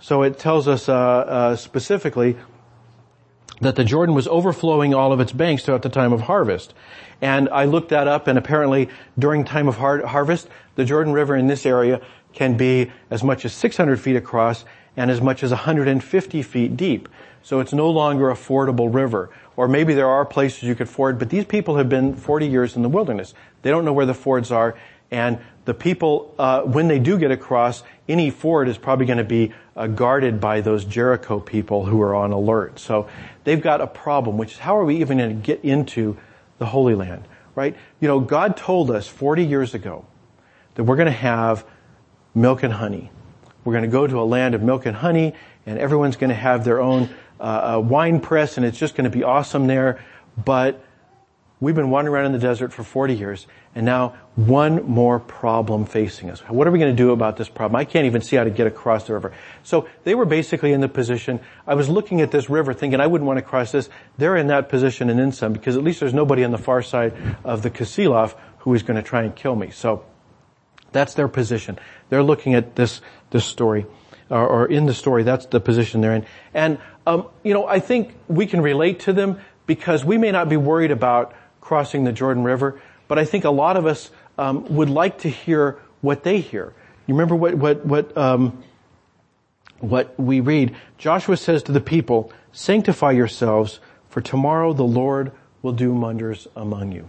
So 0.00 0.22
it 0.22 0.38
tells 0.38 0.68
us 0.68 0.88
uh, 0.88 0.94
uh, 0.94 1.56
specifically 1.56 2.36
that 3.60 3.76
the 3.76 3.84
Jordan 3.84 4.14
was 4.14 4.26
overflowing 4.26 4.94
all 4.94 5.12
of 5.12 5.20
its 5.20 5.32
banks 5.32 5.64
throughout 5.64 5.82
the 5.82 5.88
time 5.88 6.12
of 6.12 6.22
harvest. 6.22 6.74
And 7.20 7.48
I 7.50 7.66
looked 7.66 7.90
that 7.90 8.08
up 8.08 8.26
and 8.26 8.36
apparently 8.36 8.88
during 9.18 9.44
time 9.44 9.68
of 9.68 9.76
har- 9.76 10.04
harvest, 10.04 10.48
the 10.74 10.84
Jordan 10.84 11.12
River 11.12 11.36
in 11.36 11.46
this 11.46 11.64
area 11.64 12.00
can 12.32 12.56
be 12.56 12.90
as 13.10 13.22
much 13.22 13.44
as 13.44 13.52
600 13.52 14.00
feet 14.00 14.16
across 14.16 14.64
and 14.96 15.10
as 15.10 15.20
much 15.20 15.42
as 15.42 15.50
150 15.50 16.42
feet 16.42 16.76
deep. 16.76 17.08
So 17.42 17.60
it's 17.60 17.72
no 17.72 17.90
longer 17.90 18.30
a 18.30 18.34
fordable 18.34 18.92
river. 18.92 19.30
Or 19.56 19.68
maybe 19.68 19.94
there 19.94 20.08
are 20.08 20.24
places 20.24 20.62
you 20.62 20.74
could 20.74 20.88
ford, 20.88 21.18
but 21.18 21.30
these 21.30 21.44
people 21.44 21.76
have 21.76 21.88
been 21.88 22.14
40 22.14 22.46
years 22.46 22.76
in 22.76 22.82
the 22.82 22.88
wilderness. 22.88 23.34
They 23.62 23.70
don't 23.70 23.84
know 23.84 23.92
where 23.92 24.06
the 24.06 24.14
fords 24.14 24.50
are, 24.50 24.76
and 25.10 25.38
the 25.66 25.74
people, 25.74 26.34
uh, 26.38 26.62
when 26.62 26.88
they 26.88 26.98
do 26.98 27.18
get 27.18 27.30
across, 27.30 27.82
any 28.08 28.30
ford 28.30 28.68
is 28.68 28.78
probably 28.78 29.06
going 29.06 29.18
to 29.18 29.24
be 29.24 29.52
uh, 29.76 29.86
guarded 29.86 30.40
by 30.40 30.62
those 30.62 30.84
Jericho 30.84 31.38
people 31.38 31.84
who 31.84 32.00
are 32.00 32.14
on 32.14 32.32
alert. 32.32 32.78
So 32.78 33.08
they've 33.44 33.60
got 33.60 33.80
a 33.80 33.86
problem, 33.86 34.38
which 34.38 34.52
is 34.52 34.58
how 34.58 34.76
are 34.78 34.84
we 34.84 35.00
even 35.00 35.18
going 35.18 35.30
to 35.30 35.46
get 35.46 35.64
into 35.64 36.16
the 36.58 36.66
Holy 36.66 36.94
Land, 36.94 37.24
right? 37.54 37.76
You 38.00 38.08
know, 38.08 38.20
God 38.20 38.56
told 38.56 38.90
us 38.90 39.06
40 39.06 39.44
years 39.44 39.74
ago 39.74 40.06
that 40.74 40.84
we're 40.84 40.96
going 40.96 41.06
to 41.06 41.12
have 41.12 41.64
milk 42.34 42.62
and 42.62 42.72
honey. 42.72 43.10
We're 43.64 43.72
going 43.72 43.84
to 43.84 43.90
go 43.90 44.06
to 44.06 44.20
a 44.20 44.24
land 44.24 44.54
of 44.54 44.62
milk 44.62 44.86
and 44.86 44.96
honey, 44.96 45.34
and 45.66 45.78
everyone's 45.78 46.16
going 46.16 46.30
to 46.30 46.36
have 46.36 46.64
their 46.64 46.80
own 46.80 47.08
uh, 47.40 47.80
wine 47.82 48.20
press, 48.20 48.56
and 48.56 48.66
it's 48.66 48.78
just 48.78 48.94
going 48.94 49.10
to 49.10 49.16
be 49.16 49.22
awesome 49.22 49.66
there. 49.66 50.04
But 50.42 50.82
We've 51.62 51.76
been 51.76 51.90
wandering 51.90 52.16
around 52.16 52.26
in 52.26 52.32
the 52.32 52.40
desert 52.40 52.72
for 52.72 52.82
40 52.82 53.14
years, 53.14 53.46
and 53.72 53.86
now 53.86 54.16
one 54.34 54.82
more 54.82 55.20
problem 55.20 55.84
facing 55.84 56.28
us. 56.28 56.40
What 56.48 56.66
are 56.66 56.72
we 56.72 56.80
going 56.80 56.90
to 56.90 57.00
do 57.00 57.12
about 57.12 57.36
this 57.36 57.48
problem? 57.48 57.76
I 57.76 57.84
can't 57.84 58.06
even 58.06 58.20
see 58.20 58.34
how 58.34 58.42
to 58.42 58.50
get 58.50 58.66
across 58.66 59.06
the 59.06 59.12
river. 59.12 59.32
So 59.62 59.88
they 60.02 60.16
were 60.16 60.24
basically 60.24 60.72
in 60.72 60.80
the 60.80 60.88
position, 60.88 61.38
I 61.64 61.76
was 61.76 61.88
looking 61.88 62.20
at 62.20 62.32
this 62.32 62.50
river 62.50 62.74
thinking 62.74 62.98
I 62.98 63.06
wouldn't 63.06 63.28
want 63.28 63.38
to 63.38 63.42
cross 63.42 63.70
this. 63.70 63.88
They're 64.18 64.36
in 64.36 64.48
that 64.48 64.70
position 64.70 65.08
and 65.08 65.20
in 65.20 65.30
some, 65.30 65.52
because 65.52 65.76
at 65.76 65.84
least 65.84 66.00
there's 66.00 66.12
nobody 66.12 66.42
on 66.42 66.50
the 66.50 66.58
far 66.58 66.82
side 66.82 67.14
of 67.44 67.62
the 67.62 67.70
Kasilof 67.70 68.34
who 68.58 68.74
is 68.74 68.82
going 68.82 68.96
to 68.96 69.02
try 69.08 69.22
and 69.22 69.32
kill 69.36 69.54
me. 69.54 69.70
So 69.70 70.04
that's 70.92 71.14
their 71.14 71.28
position. 71.28 71.78
They're 72.08 72.22
looking 72.22 72.54
at 72.54 72.76
this, 72.76 73.00
this 73.30 73.44
story, 73.44 73.86
or, 74.30 74.46
or 74.46 74.66
in 74.66 74.86
the 74.86 74.94
story, 74.94 75.22
that's 75.22 75.46
the 75.46 75.60
position 75.60 76.00
they're 76.00 76.14
in. 76.14 76.26
And, 76.54 76.78
um, 77.06 77.28
you 77.42 77.54
know, 77.54 77.66
I 77.66 77.80
think 77.80 78.14
we 78.28 78.46
can 78.46 78.60
relate 78.60 79.00
to 79.00 79.12
them 79.12 79.40
because 79.66 80.04
we 80.04 80.18
may 80.18 80.30
not 80.30 80.48
be 80.48 80.56
worried 80.56 80.90
about 80.90 81.34
crossing 81.60 82.04
the 82.04 82.12
Jordan 82.12 82.44
River, 82.44 82.80
but 83.08 83.18
I 83.18 83.24
think 83.24 83.44
a 83.44 83.50
lot 83.50 83.76
of 83.76 83.86
us 83.86 84.10
um, 84.38 84.74
would 84.74 84.90
like 84.90 85.18
to 85.18 85.30
hear 85.30 85.78
what 86.00 86.22
they 86.22 86.40
hear. 86.40 86.74
You 87.06 87.14
remember 87.14 87.34
what 87.34 87.54
what 87.54 87.84
what 87.84 88.16
um, 88.16 88.62
what 89.80 90.18
we 90.18 90.40
read? 90.40 90.76
Joshua 90.98 91.36
says 91.36 91.62
to 91.64 91.72
the 91.72 91.80
people, 91.80 92.32
"Sanctify 92.52 93.12
yourselves, 93.12 93.80
for 94.08 94.20
tomorrow 94.20 94.72
the 94.72 94.84
Lord 94.84 95.32
will 95.62 95.72
do 95.72 95.92
wonders 95.92 96.46
among 96.54 96.92
you." 96.92 97.08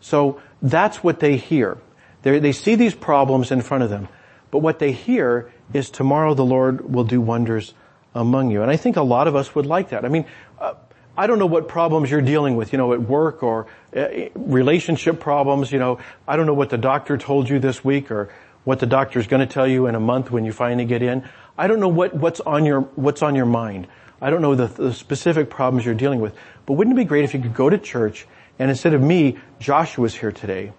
So 0.00 0.40
that's 0.62 1.02
what 1.02 1.20
they 1.20 1.36
hear. 1.36 1.78
They 2.22 2.38
they 2.38 2.52
see 2.52 2.74
these 2.74 2.94
problems 2.94 3.50
in 3.50 3.62
front 3.62 3.84
of 3.84 3.90
them, 3.90 4.08
but 4.50 4.58
what 4.58 4.78
they 4.78 4.92
hear 4.92 5.52
is 5.72 5.90
tomorrow 5.90 6.34
the 6.34 6.44
Lord 6.44 6.92
will 6.92 7.04
do 7.04 7.20
wonders 7.20 7.74
among 8.14 8.50
you. 8.50 8.62
And 8.62 8.70
I 8.70 8.76
think 8.76 8.96
a 8.96 9.02
lot 9.02 9.28
of 9.28 9.36
us 9.36 9.54
would 9.54 9.66
like 9.66 9.90
that. 9.90 10.04
I 10.04 10.08
mean, 10.08 10.24
uh, 10.58 10.74
I 11.16 11.26
don't 11.26 11.38
know 11.38 11.46
what 11.46 11.68
problems 11.68 12.10
you're 12.10 12.22
dealing 12.22 12.56
with, 12.56 12.72
you 12.72 12.78
know, 12.78 12.92
at 12.92 13.02
work 13.02 13.42
or 13.42 13.66
uh, 13.94 14.08
relationship 14.34 15.20
problems, 15.20 15.70
you 15.72 15.78
know. 15.78 15.98
I 16.26 16.36
don't 16.36 16.46
know 16.46 16.54
what 16.54 16.70
the 16.70 16.78
doctor 16.78 17.18
told 17.18 17.48
you 17.48 17.58
this 17.58 17.84
week 17.84 18.10
or 18.10 18.30
what 18.64 18.80
the 18.80 18.86
doctor's 18.86 19.26
going 19.26 19.46
to 19.46 19.52
tell 19.52 19.66
you 19.66 19.86
in 19.86 19.94
a 19.94 20.00
month 20.00 20.30
when 20.30 20.44
you 20.44 20.52
finally 20.52 20.84
get 20.84 21.02
in. 21.02 21.28
I 21.56 21.66
don't 21.66 21.80
know 21.80 21.88
what, 21.88 22.14
what's 22.14 22.40
on 22.40 22.64
your, 22.64 22.82
what's 22.82 23.22
on 23.22 23.34
your 23.34 23.46
mind. 23.46 23.88
I 24.20 24.30
don't 24.30 24.42
know 24.42 24.54
the, 24.54 24.66
the 24.66 24.92
specific 24.92 25.50
problems 25.50 25.84
you're 25.84 25.94
dealing 25.94 26.20
with. 26.20 26.34
But 26.66 26.74
wouldn't 26.74 26.96
it 26.96 27.00
be 27.00 27.04
great 27.04 27.24
if 27.24 27.34
you 27.34 27.40
could 27.40 27.54
go 27.54 27.68
to 27.68 27.78
church 27.78 28.26
and 28.58 28.70
instead 28.70 28.94
of 28.94 29.00
me, 29.00 29.38
Joshua's 29.60 30.14
here 30.14 30.32
today, 30.32 30.72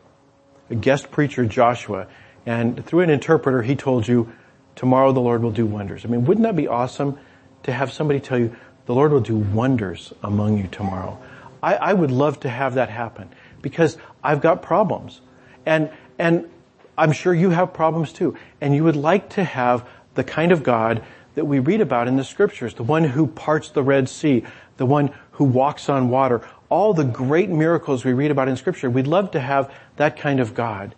guest 0.76 1.12
preacher, 1.12 1.46
Joshua, 1.46 2.08
and 2.46 2.86
through 2.86 3.02
an 3.02 3.10
interpreter, 3.10 3.62
he 3.62 3.76
told 3.76 4.08
you, 4.08 4.32
tomorrow 4.76 5.12
the 5.12 5.20
Lord 5.20 5.44
will 5.44 5.52
do 5.52 5.66
wonders. 5.66 6.06
I 6.06 6.08
mean, 6.08 6.26
wouldn't 6.26 6.46
that 6.46 6.56
be 6.56 6.68
awesome 6.68 7.20
to 7.64 7.74
have 7.74 7.92
somebody 7.92 8.20
tell 8.20 8.40
you, 8.40 8.56
the 8.86 8.96
Lord 8.96 9.12
will 9.12 9.20
do 9.20 9.38
wonders 9.38 10.14
among 10.24 10.58
you 10.58 10.68
tomorrow. 10.68 11.20
I, 11.62 11.76
I 11.76 11.94
would 11.94 12.12
love 12.12 12.40
to 12.42 12.50
have 12.50 12.76
that 12.76 12.90
happen 12.90 13.30
because 13.62 13.98
I've 14.24 14.42
got 14.42 14.62
problems. 14.62 15.22
And, 15.66 15.92
and 16.18 16.50
I'm 16.98 17.12
sure 17.12 17.34
you 17.34 17.50
have 17.50 17.74
problems 17.74 18.14
too. 18.14 18.38
And 18.62 18.74
you 18.74 18.84
would 18.86 18.96
like 18.96 19.32
to 19.32 19.44
have 19.44 19.88
the 20.16 20.24
kind 20.24 20.52
of 20.52 20.64
God 20.64 21.04
that 21.36 21.46
we 21.46 21.60
read 21.60 21.82
about 21.82 22.08
in 22.08 22.16
the 22.16 22.24
scriptures, 22.24 22.74
the 22.74 22.84
one 22.84 23.04
who 23.04 23.28
parts 23.28 23.70
the 23.70 23.84
Red 23.84 24.10
Sea, 24.10 24.44
the 24.78 24.86
one 24.86 25.14
who 25.34 25.44
walks 25.44 25.90
on 25.90 26.10
water, 26.10 26.42
all 26.70 26.94
the 26.94 27.04
great 27.04 27.50
miracles 27.50 28.06
we 28.06 28.14
read 28.14 28.32
about 28.32 28.48
in 28.48 28.56
scripture. 28.56 28.90
We'd 28.90 29.08
love 29.08 29.32
to 29.32 29.40
have 29.40 29.74
that 29.98 30.18
kind 30.18 30.40
of 30.40 30.54
God. 30.54 30.96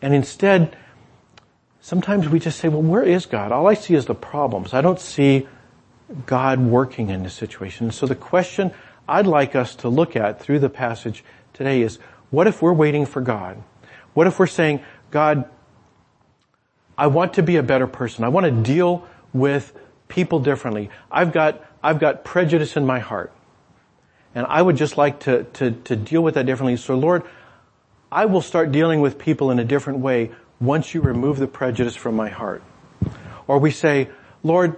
And 0.00 0.14
instead, 0.14 0.76
sometimes 1.80 2.28
we 2.28 2.40
just 2.40 2.58
say, 2.58 2.68
well, 2.68 2.82
where 2.82 3.02
is 3.02 3.26
God? 3.26 3.52
All 3.52 3.68
I 3.68 3.74
see 3.74 3.94
is 3.94 4.06
the 4.06 4.14
problems. 4.14 4.74
I 4.74 4.80
don't 4.80 5.00
see 5.00 5.46
God 6.26 6.58
working 6.60 7.08
in 7.08 7.22
this 7.22 7.34
situation. 7.34 7.90
So 7.92 8.06
the 8.06 8.16
question 8.16 8.72
I'd 9.08 9.26
like 9.26 9.54
us 9.54 9.74
to 9.76 9.88
look 9.88 10.16
at 10.16 10.40
through 10.40 10.58
the 10.58 10.68
passage 10.68 11.24
today 11.52 11.82
is, 11.82 11.98
what 12.30 12.46
if 12.46 12.62
we're 12.62 12.72
waiting 12.72 13.06
for 13.06 13.20
God? 13.20 13.62
What 14.14 14.26
if 14.26 14.38
we're 14.38 14.46
saying, 14.46 14.80
God, 15.10 15.48
I 16.98 17.06
want 17.06 17.34
to 17.34 17.42
be 17.42 17.56
a 17.56 17.62
better 17.62 17.86
person. 17.86 18.24
I 18.24 18.28
want 18.28 18.46
to 18.46 18.52
deal 18.52 19.06
with 19.32 19.72
people 20.08 20.40
differently. 20.40 20.90
I've 21.10 21.32
got, 21.32 21.64
I've 21.82 21.98
got 21.98 22.24
prejudice 22.24 22.76
in 22.76 22.84
my 22.84 22.98
heart. 22.98 23.32
And 24.34 24.46
I 24.48 24.62
would 24.62 24.76
just 24.76 24.96
like 24.96 25.20
to, 25.20 25.44
to, 25.44 25.70
to 25.70 25.96
deal 25.96 26.22
with 26.22 26.34
that 26.34 26.46
differently. 26.46 26.76
So 26.76 26.94
Lord, 26.94 27.22
I 28.10 28.26
will 28.26 28.42
start 28.42 28.72
dealing 28.72 29.00
with 29.00 29.18
people 29.18 29.50
in 29.50 29.58
a 29.58 29.64
different 29.64 29.98
way 30.00 30.30
once 30.60 30.94
you 30.94 31.00
remove 31.00 31.38
the 31.38 31.46
prejudice 31.46 31.96
from 31.96 32.14
my 32.14 32.28
heart. 32.28 32.62
Or 33.46 33.58
we 33.58 33.70
say, 33.70 34.08
Lord, 34.42 34.76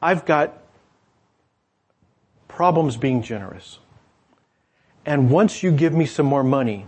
I've 0.00 0.24
got 0.24 0.58
problems 2.48 2.96
being 2.96 3.22
generous. 3.22 3.78
And 5.06 5.30
once 5.30 5.62
you 5.62 5.70
give 5.70 5.92
me 5.92 6.06
some 6.06 6.26
more 6.26 6.44
money, 6.44 6.86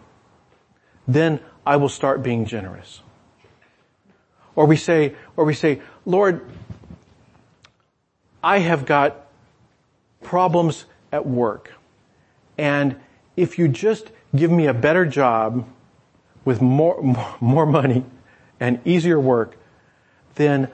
then 1.08 1.40
I 1.66 1.76
will 1.76 1.88
start 1.88 2.22
being 2.22 2.46
generous. 2.46 3.02
Or 4.54 4.66
we 4.66 4.76
say, 4.76 5.14
or 5.36 5.44
we 5.44 5.54
say, 5.54 5.82
Lord, 6.04 6.46
I 8.42 8.58
have 8.58 8.86
got 8.86 9.25
problems 10.23 10.87
at 11.12 11.26
work. 11.26 11.73
And 12.58 12.96
if 13.37 13.58
you 13.58 13.68
just 13.68 14.11
give 14.35 14.50
me 14.50 14.66
a 14.66 14.75
better 14.75 15.06
job 15.06 15.68
with 16.44 16.61
more, 16.62 17.00
more 17.40 17.66
money 17.66 18.04
and 18.58 18.80
easier 18.85 19.20
work, 19.20 19.56
then 20.37 20.68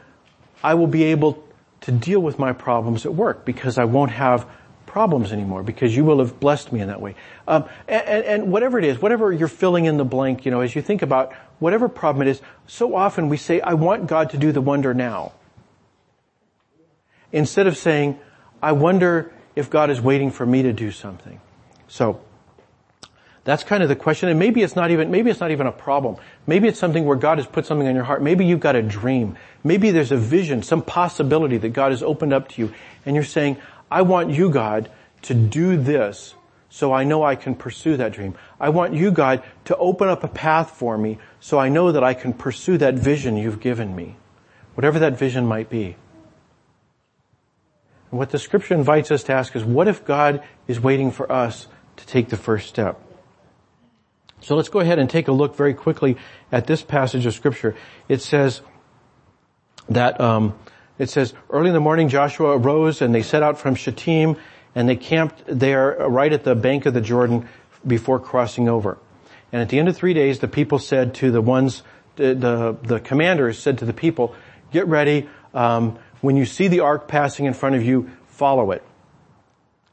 I 0.63 0.75
will 0.75 0.87
be 0.87 1.05
able 1.05 1.43
to 1.83 1.93
deal 1.93 2.21
with 2.21 2.39
my 2.39 2.53
problems 2.53 3.05
at 3.05 3.15
work 3.15 3.45
because 3.45 3.79
I 3.79 3.85
won't 3.85 4.13
have 4.13 4.49
problems 4.87 5.33
anymore 5.33 5.63
because 5.63 5.97
you 5.97 6.05
will 6.05 6.19
have 6.19 6.39
blessed 6.39 6.71
me 6.71 6.81
in 6.81 6.89
that 6.89 7.01
way. 7.01 7.17
Um, 7.49 7.65
and, 7.89 8.25
and, 8.25 8.53
whatever 8.53 8.79
it 8.79 8.85
is, 8.85 9.01
whatever 9.01 9.33
you're 9.33 9.49
filling 9.49 9.87
in 9.87 9.97
the 9.97 10.05
blank, 10.05 10.45
you 10.45 10.51
know, 10.51 10.61
as 10.61 10.77
you 10.77 10.83
think 10.83 11.01
about 11.01 11.33
whatever 11.59 11.89
problem 11.89 12.27
it 12.27 12.31
is, 12.31 12.43
so 12.67 12.95
often 12.95 13.31
we 13.31 13.39
say, 13.39 13.61
I 13.63 13.73
want 13.73 14.07
God 14.07 14.31
to 14.31 14.37
do 14.37 14.53
the 14.53 14.61
wonder 14.61 14.93
now. 14.93 15.33
Instead 17.33 17.67
of 17.67 17.77
saying, 17.79 18.21
I 18.63 18.73
wonder 18.73 19.33
if 19.57 19.69
God 19.69 19.91
is 19.91 20.01
waiting 20.01 20.31
for 20.31 20.47
me 20.47 20.63
to 20.63 20.73
do 20.73 20.91
something. 20.91 21.41
So, 21.89 22.21
that's 23.45 23.65
kind 23.65 23.83
of 23.83 23.89
the 23.89 23.97
question. 23.97 24.29
And 24.29 24.39
maybe 24.39 24.63
it's 24.63 24.77
not 24.77 24.91
even, 24.91 25.11
maybe 25.11 25.31
it's 25.31 25.41
not 25.41 25.51
even 25.51 25.67
a 25.67 25.73
problem. 25.73 26.17
Maybe 26.47 26.69
it's 26.69 26.79
something 26.79 27.05
where 27.05 27.17
God 27.17 27.39
has 27.39 27.47
put 27.47 27.67
something 27.67 27.89
on 27.89 27.95
your 27.95 28.05
heart. 28.05 28.23
Maybe 28.23 28.47
you've 28.47 28.61
got 28.61 28.77
a 28.77 28.83
dream. 28.83 29.37
Maybe 29.65 29.91
there's 29.91 30.13
a 30.13 30.17
vision, 30.17 30.63
some 30.63 30.83
possibility 30.83 31.59
that 31.59 31.71
God 31.71 31.91
has 31.91 32.03
opened 32.03 32.33
up 32.33 32.49
to 32.51 32.63
you. 32.63 32.73
And 33.05 33.17
you're 33.17 33.25
saying, 33.25 33.57
I 33.91 34.03
want 34.03 34.31
you, 34.31 34.49
God, 34.49 34.91
to 35.23 35.35
do 35.35 35.77
this 35.77 36.35
so 36.71 36.93
I 36.93 37.05
know 37.05 37.23
I 37.23 37.37
can 37.37 37.55
pursue 37.55 37.97
that 37.97 38.13
dream. 38.13 38.35
I 38.61 38.69
want 38.69 38.95
you, 38.95 39.11
God, 39.11 39.43
to 39.67 39.77
open 39.77 40.09
up 40.09 40.25
a 40.25 40.29
path 40.29 40.71
for 40.71 40.97
me 40.97 41.19
so 41.41 41.59
I 41.59 41.69
know 41.69 41.93
that 41.93 42.05
I 42.05 42.15
can 42.15 42.33
pursue 42.33 42.79
that 42.79 42.95
vision 42.95 43.37
you've 43.37 43.61
given 43.61 43.95
me. 43.95 44.17
Whatever 44.75 45.01
that 45.01 45.19
vision 45.19 45.47
might 45.47 45.69
be. 45.69 45.97
And 48.13 48.19
what 48.19 48.31
the 48.31 48.39
scripture 48.39 48.75
invites 48.75 49.11
us 49.11 49.25
to 49.25 49.33
ask 49.33 49.57
is, 49.57 49.65
what 49.65 49.89
if 49.89 50.05
God 50.05 50.45
is 50.69 50.79
waiting 50.79 51.11
for 51.11 51.33
us 51.33 51.67
to 51.97 52.07
take 52.07 52.29
the 52.29 52.37
first 52.37 52.69
step? 52.69 53.01
So 54.43 54.55
let's 54.55 54.69
go 54.69 54.81
ahead 54.81 54.99
and 54.99 55.09
take 55.09 55.29
a 55.29 55.33
look 55.33 55.57
very 55.57 55.73
quickly 55.73 56.19
at 56.53 56.67
this 56.67 56.83
passage 56.83 57.25
of 57.25 57.33
scripture. 57.33 57.75
It 58.09 58.21
says 58.21 58.61
that, 59.89 60.21
um, 60.21 60.59
it 60.99 61.09
says, 61.09 61.33
early 61.49 61.69
in 61.69 61.75
the 61.75 61.81
morning 61.81 62.09
Joshua 62.09 62.59
arose 62.59 63.01
and 63.01 63.15
they 63.15 63.23
set 63.23 63.43
out 63.43 63.59
from 63.59 63.77
Shittim 63.77 64.37
and 64.75 64.89
they 64.89 64.97
camped 64.97 65.45
there 65.47 65.97
right 66.09 66.33
at 66.33 66.45
the 66.45 66.55
bank 66.55 66.85
of 66.85 66.93
the 66.93 67.01
Jordan 67.01 67.49
before 67.87 68.21
crossing 68.21 68.69
over. 68.69 68.99
And 69.53 69.63
at 69.63 69.71
the 69.71 69.79
end 69.79 69.89
of 69.89 69.97
three 69.97 70.13
days, 70.13 70.39
the 70.39 70.49
people 70.49 70.79
said 70.79 71.15
to 71.15 71.31
the 71.31 71.41
ones, 71.41 71.83
the, 72.17 72.35
the, 72.35 72.77
the 72.83 73.01
commanders 73.01 73.59
said 73.59 73.79
to 73.79 73.87
the 73.87 73.95
people, 73.95 74.35
get 74.71 74.87
ready, 74.87 75.31
um, 75.55 75.99
when 76.23 76.37
you 76.37 76.47
see 76.47 76.69
the 76.69 76.81
ark 76.81 77.07
passing 77.07 77.45
in 77.45 77.53
front 77.53 77.75
of 77.75 77.85
you, 77.85 78.11
follow 78.29 78.71
it. 78.71 78.83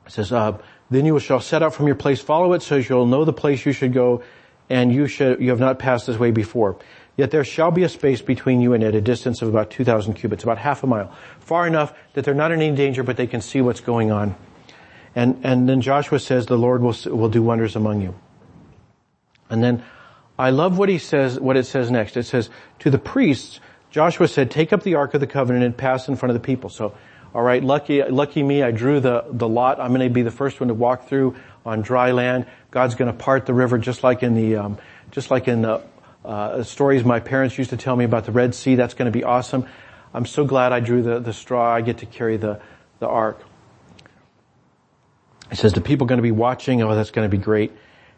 It 0.05 0.13
says, 0.13 0.31
uh, 0.31 0.57
then 0.89 1.05
you 1.05 1.19
shall 1.19 1.41
set 1.41 1.61
out 1.61 1.73
from 1.73 1.87
your 1.87 1.95
place, 1.95 2.21
follow 2.21 2.53
it, 2.53 2.61
so 2.61 2.77
you'll 2.77 3.05
know 3.05 3.25
the 3.25 3.33
place 3.33 3.65
you 3.65 3.73
should 3.73 3.93
go, 3.93 4.23
and 4.69 4.93
you 4.93 5.07
should, 5.07 5.41
you 5.41 5.49
have 5.49 5.59
not 5.59 5.77
passed 5.77 6.07
this 6.07 6.17
way 6.17 6.31
before. 6.31 6.77
Yet 7.17 7.31
there 7.31 7.43
shall 7.43 7.71
be 7.71 7.83
a 7.83 7.89
space 7.89 8.21
between 8.21 8.61
you 8.61 8.73
and 8.73 8.83
it, 8.83 8.95
a 8.95 9.01
distance 9.01 9.41
of 9.41 9.49
about 9.49 9.71
2,000 9.71 10.13
cubits, 10.13 10.43
about 10.43 10.57
half 10.57 10.83
a 10.83 10.87
mile. 10.87 11.13
Far 11.39 11.67
enough 11.67 11.93
that 12.13 12.23
they're 12.23 12.33
not 12.33 12.51
in 12.51 12.61
any 12.61 12.75
danger, 12.75 13.03
but 13.03 13.17
they 13.17 13.27
can 13.27 13.41
see 13.41 13.59
what's 13.59 13.81
going 13.81 14.11
on. 14.11 14.35
And, 15.15 15.41
and 15.43 15.67
then 15.67 15.81
Joshua 15.81 16.19
says, 16.19 16.45
the 16.45 16.57
Lord 16.57 16.81
will, 16.81 16.95
will 17.07 17.29
do 17.29 17.43
wonders 17.43 17.75
among 17.75 18.01
you. 18.01 18.15
And 19.49 19.63
then, 19.63 19.83
I 20.37 20.51
love 20.51 20.77
what 20.77 20.87
he 20.87 20.99
says, 20.99 21.37
what 21.37 21.57
it 21.57 21.65
says 21.65 21.91
next. 21.91 22.15
It 22.15 22.23
says, 22.23 22.49
to 22.79 22.89
the 22.89 22.97
priests, 22.97 23.59
Joshua 23.91 24.27
said, 24.27 24.51
take 24.51 24.71
up 24.71 24.83
the 24.83 24.95
Ark 24.95 25.13
of 25.13 25.19
the 25.19 25.27
Covenant 25.27 25.65
and 25.65 25.75
pass 25.75 26.07
in 26.07 26.15
front 26.15 26.31
of 26.31 26.41
the 26.41 26.45
people. 26.45 26.69
So, 26.69 26.95
alright, 27.33 27.63
lucky, 27.63 28.03
lucky 28.03 28.43
me, 28.43 28.61
I 28.63 28.71
drew 28.71 28.99
the, 28.99 29.25
the 29.31 29.47
lot. 29.47 29.79
I'm 29.79 29.91
gonna 29.91 30.09
be 30.09 30.21
the 30.21 30.31
first 30.31 30.59
one 30.59 30.67
to 30.67 30.73
walk 30.73 31.07
through 31.07 31.35
on 31.65 31.81
dry 31.81 32.11
land. 32.11 32.45
God's 32.71 32.95
going 32.95 33.11
to 33.11 33.17
part 33.17 33.45
the 33.45 33.53
river 33.53 33.77
just 33.77 34.03
like 34.03 34.23
in 34.23 34.35
the, 34.35 34.57
um, 34.57 34.77
just 35.11 35.31
like 35.31 35.47
in 35.47 35.61
the 35.61 35.81
uh, 36.23 36.63
stories 36.63 37.03
my 37.03 37.19
parents 37.19 37.57
used 37.57 37.69
to 37.71 37.77
tell 37.77 37.95
me 37.95 38.05
about 38.05 38.25
the 38.25 38.31
Red 38.31 38.55
Sea. 38.55 38.75
That's 38.75 38.93
going 38.93 39.11
to 39.11 39.17
be 39.17 39.23
awesome. 39.23 39.65
I'm 40.13 40.25
so 40.25 40.43
glad 40.45 40.73
I 40.73 40.79
drew 40.79 41.01
the, 41.01 41.19
the 41.19 41.33
straw. 41.33 41.73
I 41.73 41.81
get 41.81 41.99
to 41.99 42.05
carry 42.05 42.37
the, 42.37 42.59
the 42.99 43.07
ark. 43.07 43.43
He 45.49 45.55
says 45.55 45.73
the 45.73 45.81
people 45.81 46.05
are 46.05 46.09
going 46.09 46.17
to 46.17 46.23
be 46.23 46.31
watching. 46.31 46.81
Oh, 46.81 46.95
that's 46.95 47.11
going 47.11 47.29
to 47.29 47.35
be 47.35 47.41
great. 47.41 47.71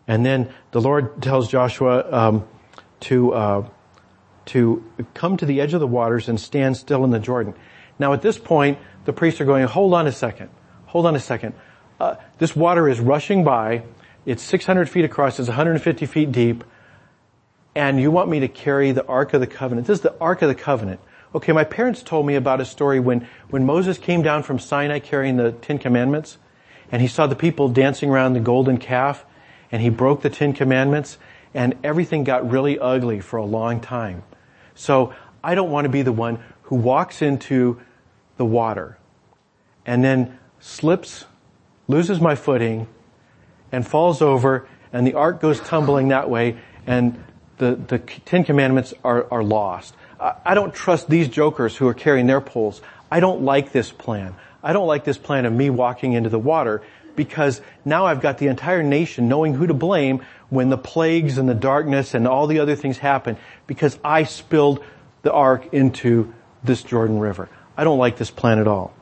And 0.07 0.25
then 0.25 0.53
the 0.71 0.81
Lord 0.81 1.21
tells 1.21 1.47
Joshua 1.49 2.11
um, 2.11 2.47
to 3.01 3.33
uh, 3.33 3.69
to 4.47 4.83
come 5.13 5.37
to 5.37 5.45
the 5.45 5.61
edge 5.61 5.73
of 5.73 5.79
the 5.79 5.87
waters 5.87 6.27
and 6.29 6.39
stand 6.39 6.77
still 6.77 7.03
in 7.03 7.11
the 7.11 7.19
Jordan. 7.19 7.53
Now, 7.99 8.13
at 8.13 8.21
this 8.21 8.37
point, 8.37 8.79
the 9.05 9.13
priests 9.13 9.39
are 9.41 9.45
going, 9.45 9.65
"Hold 9.65 9.93
on 9.93 10.07
a 10.07 10.11
second. 10.11 10.49
Hold 10.87 11.05
on 11.05 11.15
a 11.15 11.19
second. 11.19 11.53
Uh, 11.99 12.15
this 12.39 12.55
water 12.55 12.89
is 12.89 12.99
rushing 12.99 13.43
by. 13.43 13.83
It's 14.25 14.43
600 14.43 14.89
feet 14.89 15.05
across. 15.05 15.39
It's 15.39 15.47
150 15.47 16.05
feet 16.05 16.31
deep. 16.31 16.63
And 17.75 18.01
you 18.01 18.11
want 18.11 18.29
me 18.29 18.41
to 18.41 18.47
carry 18.47 18.91
the 18.91 19.05
Ark 19.05 19.33
of 19.33 19.39
the 19.39 19.47
Covenant? 19.47 19.87
This 19.87 19.99
is 19.99 20.01
the 20.01 20.15
Ark 20.19 20.41
of 20.41 20.49
the 20.49 20.55
Covenant. 20.55 20.99
Okay, 21.33 21.53
my 21.53 21.63
parents 21.63 22.03
told 22.03 22.25
me 22.25 22.35
about 22.35 22.59
a 22.59 22.65
story 22.65 22.99
when 22.99 23.27
when 23.49 23.65
Moses 23.65 23.97
came 23.97 24.21
down 24.21 24.43
from 24.43 24.59
Sinai 24.59 24.99
carrying 24.99 25.37
the 25.37 25.53
Ten 25.53 25.77
Commandments 25.77 26.37
and 26.91 27.01
he 27.01 27.07
saw 27.07 27.25
the 27.25 27.35
people 27.35 27.69
dancing 27.69 28.09
around 28.09 28.33
the 28.33 28.41
golden 28.41 28.77
calf 28.77 29.25
and 29.71 29.81
he 29.81 29.89
broke 29.89 30.23
the 30.23 30.29
Ten 30.29 30.51
Commandments 30.51 31.17
and 31.53 31.75
everything 31.83 32.25
got 32.25 32.49
really 32.49 32.77
ugly 32.77 33.21
for 33.21 33.37
a 33.37 33.45
long 33.45 33.79
time. 33.79 34.23
So 34.75 35.13
I 35.43 35.55
don't 35.55 35.71
want 35.71 35.85
to 35.85 35.89
be 35.89 36.01
the 36.01 36.11
one 36.11 36.43
who 36.63 36.75
walks 36.75 37.21
into 37.21 37.81
the 38.37 38.45
water 38.45 38.97
and 39.85 40.03
then 40.03 40.37
slips, 40.59 41.25
loses 41.87 42.21
my 42.21 42.35
footing 42.35 42.87
and 43.71 43.85
falls 43.85 44.21
over 44.21 44.67
and 44.93 45.05
the 45.05 45.13
ark 45.13 45.41
goes 45.41 45.59
tumbling 45.59 46.09
that 46.09 46.29
way 46.29 46.57
and 46.85 47.23
the, 47.57 47.75
the 47.75 47.99
Ten 47.99 48.43
Commandments 48.43 48.93
are, 49.03 49.27
are 49.31 49.43
lost. 49.43 49.93
I, 50.19 50.35
I 50.45 50.53
don't 50.55 50.73
trust 50.73 51.09
these 51.09 51.27
jokers 51.27 51.75
who 51.75 51.87
are 51.87 51.93
carrying 51.93 52.27
their 52.27 52.41
poles. 52.41 52.81
I 53.11 53.19
don't 53.19 53.41
like 53.43 53.71
this 53.71 53.91
plan. 53.91 54.35
I 54.63 54.73
don't 54.73 54.87
like 54.87 55.03
this 55.03 55.17
plan 55.17 55.45
of 55.45 55.53
me 55.53 55.69
walking 55.69 56.13
into 56.13 56.29
the 56.29 56.39
water 56.39 56.81
because 57.15 57.61
now 57.83 58.05
I've 58.05 58.21
got 58.21 58.37
the 58.37 58.47
entire 58.47 58.83
nation 58.83 59.27
knowing 59.27 59.53
who 59.53 59.67
to 59.67 59.73
blame 59.73 60.25
when 60.51 60.69
the 60.69 60.77
plagues 60.77 61.37
and 61.37 61.47
the 61.49 61.55
darkness 61.55 62.13
and 62.13 62.27
all 62.27 62.45
the 62.45 62.59
other 62.59 62.75
things 62.75 62.97
happen 62.97 63.37
because 63.67 63.97
I 64.03 64.25
spilled 64.25 64.83
the 65.21 65.31
ark 65.31 65.73
into 65.73 66.33
this 66.61 66.83
Jordan 66.83 67.19
River. 67.19 67.49
I 67.77 67.85
don't 67.85 67.97
like 67.97 68.17
this 68.17 68.29
plan 68.29 68.59
at 68.59 68.67
all. 68.67 68.93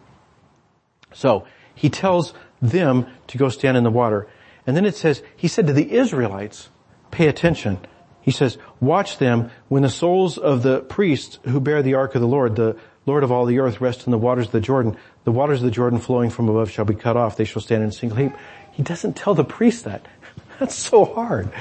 So 1.11 1.45
he 1.73 1.89
tells 1.89 2.33
them 2.61 3.07
to 3.27 3.37
go 3.39 3.49
stand 3.49 3.77
in 3.77 3.83
the 3.83 3.89
water. 3.89 4.27
And 4.67 4.77
then 4.77 4.85
it 4.85 4.95
says, 4.95 5.23
he 5.35 5.47
said 5.47 5.67
to 5.67 5.73
the 5.73 5.91
Israelites, 5.91 6.69
pay 7.09 7.27
attention. 7.27 7.79
He 8.21 8.31
says, 8.31 8.59
watch 8.79 9.17
them 9.17 9.49
when 9.69 9.81
the 9.81 9.89
soles 9.89 10.37
of 10.37 10.61
the 10.61 10.81
priests 10.81 11.39
who 11.45 11.59
bear 11.59 11.81
the 11.81 11.95
ark 11.95 12.13
of 12.13 12.21
the 12.21 12.27
Lord, 12.27 12.55
the 12.55 12.77
Lord 13.07 13.23
of 13.23 13.31
all 13.31 13.45
the 13.45 13.57
earth, 13.57 13.81
rest 13.81 14.05
in 14.05 14.11
the 14.11 14.19
waters 14.19 14.45
of 14.45 14.51
the 14.51 14.61
Jordan. 14.61 14.97
The 15.23 15.31
waters 15.31 15.61
of 15.61 15.65
the 15.65 15.71
Jordan 15.71 15.97
flowing 15.97 16.29
from 16.29 16.47
above 16.47 16.69
shall 16.69 16.85
be 16.85 16.93
cut 16.93 17.17
off. 17.17 17.37
They 17.37 17.45
shall 17.45 17.63
stand 17.63 17.81
in 17.81 17.89
a 17.89 17.91
single 17.91 18.17
heap. 18.19 18.33
He 18.71 18.83
doesn't 18.83 19.15
tell 19.15 19.33
the 19.33 19.43
priests 19.43 19.81
that. 19.81 20.05
That's 20.59 20.75
so 20.75 21.05
hard. 21.05 21.51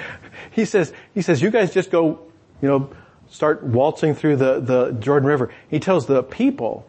He 0.50 0.64
says, 0.64 0.92
he 1.14 1.22
says, 1.22 1.40
you 1.40 1.50
guys 1.50 1.72
just 1.72 1.90
go, 1.90 2.20
you 2.60 2.68
know, 2.68 2.90
start 3.28 3.62
waltzing 3.62 4.14
through 4.14 4.36
the, 4.36 4.60
the 4.60 4.92
Jordan 4.92 5.28
River. 5.28 5.52
He 5.68 5.78
tells 5.78 6.06
the 6.06 6.22
people, 6.22 6.88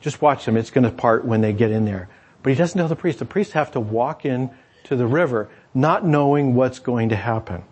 just 0.00 0.22
watch 0.22 0.44
them. 0.44 0.56
It's 0.56 0.70
to 0.70 0.90
part 0.90 1.24
when 1.24 1.40
they 1.40 1.52
get 1.52 1.70
in 1.70 1.84
there. 1.84 2.08
But 2.42 2.50
he 2.50 2.56
doesn't 2.56 2.78
tell 2.78 2.88
the 2.88 2.96
priest. 2.96 3.18
The 3.18 3.24
priests 3.24 3.54
have 3.54 3.72
to 3.72 3.80
walk 3.80 4.24
in 4.24 4.50
to 4.84 4.96
the 4.96 5.06
river, 5.06 5.50
not 5.74 6.06
knowing 6.06 6.54
what's 6.54 6.78
going 6.78 7.08
to 7.10 7.16
happen. 7.16 7.64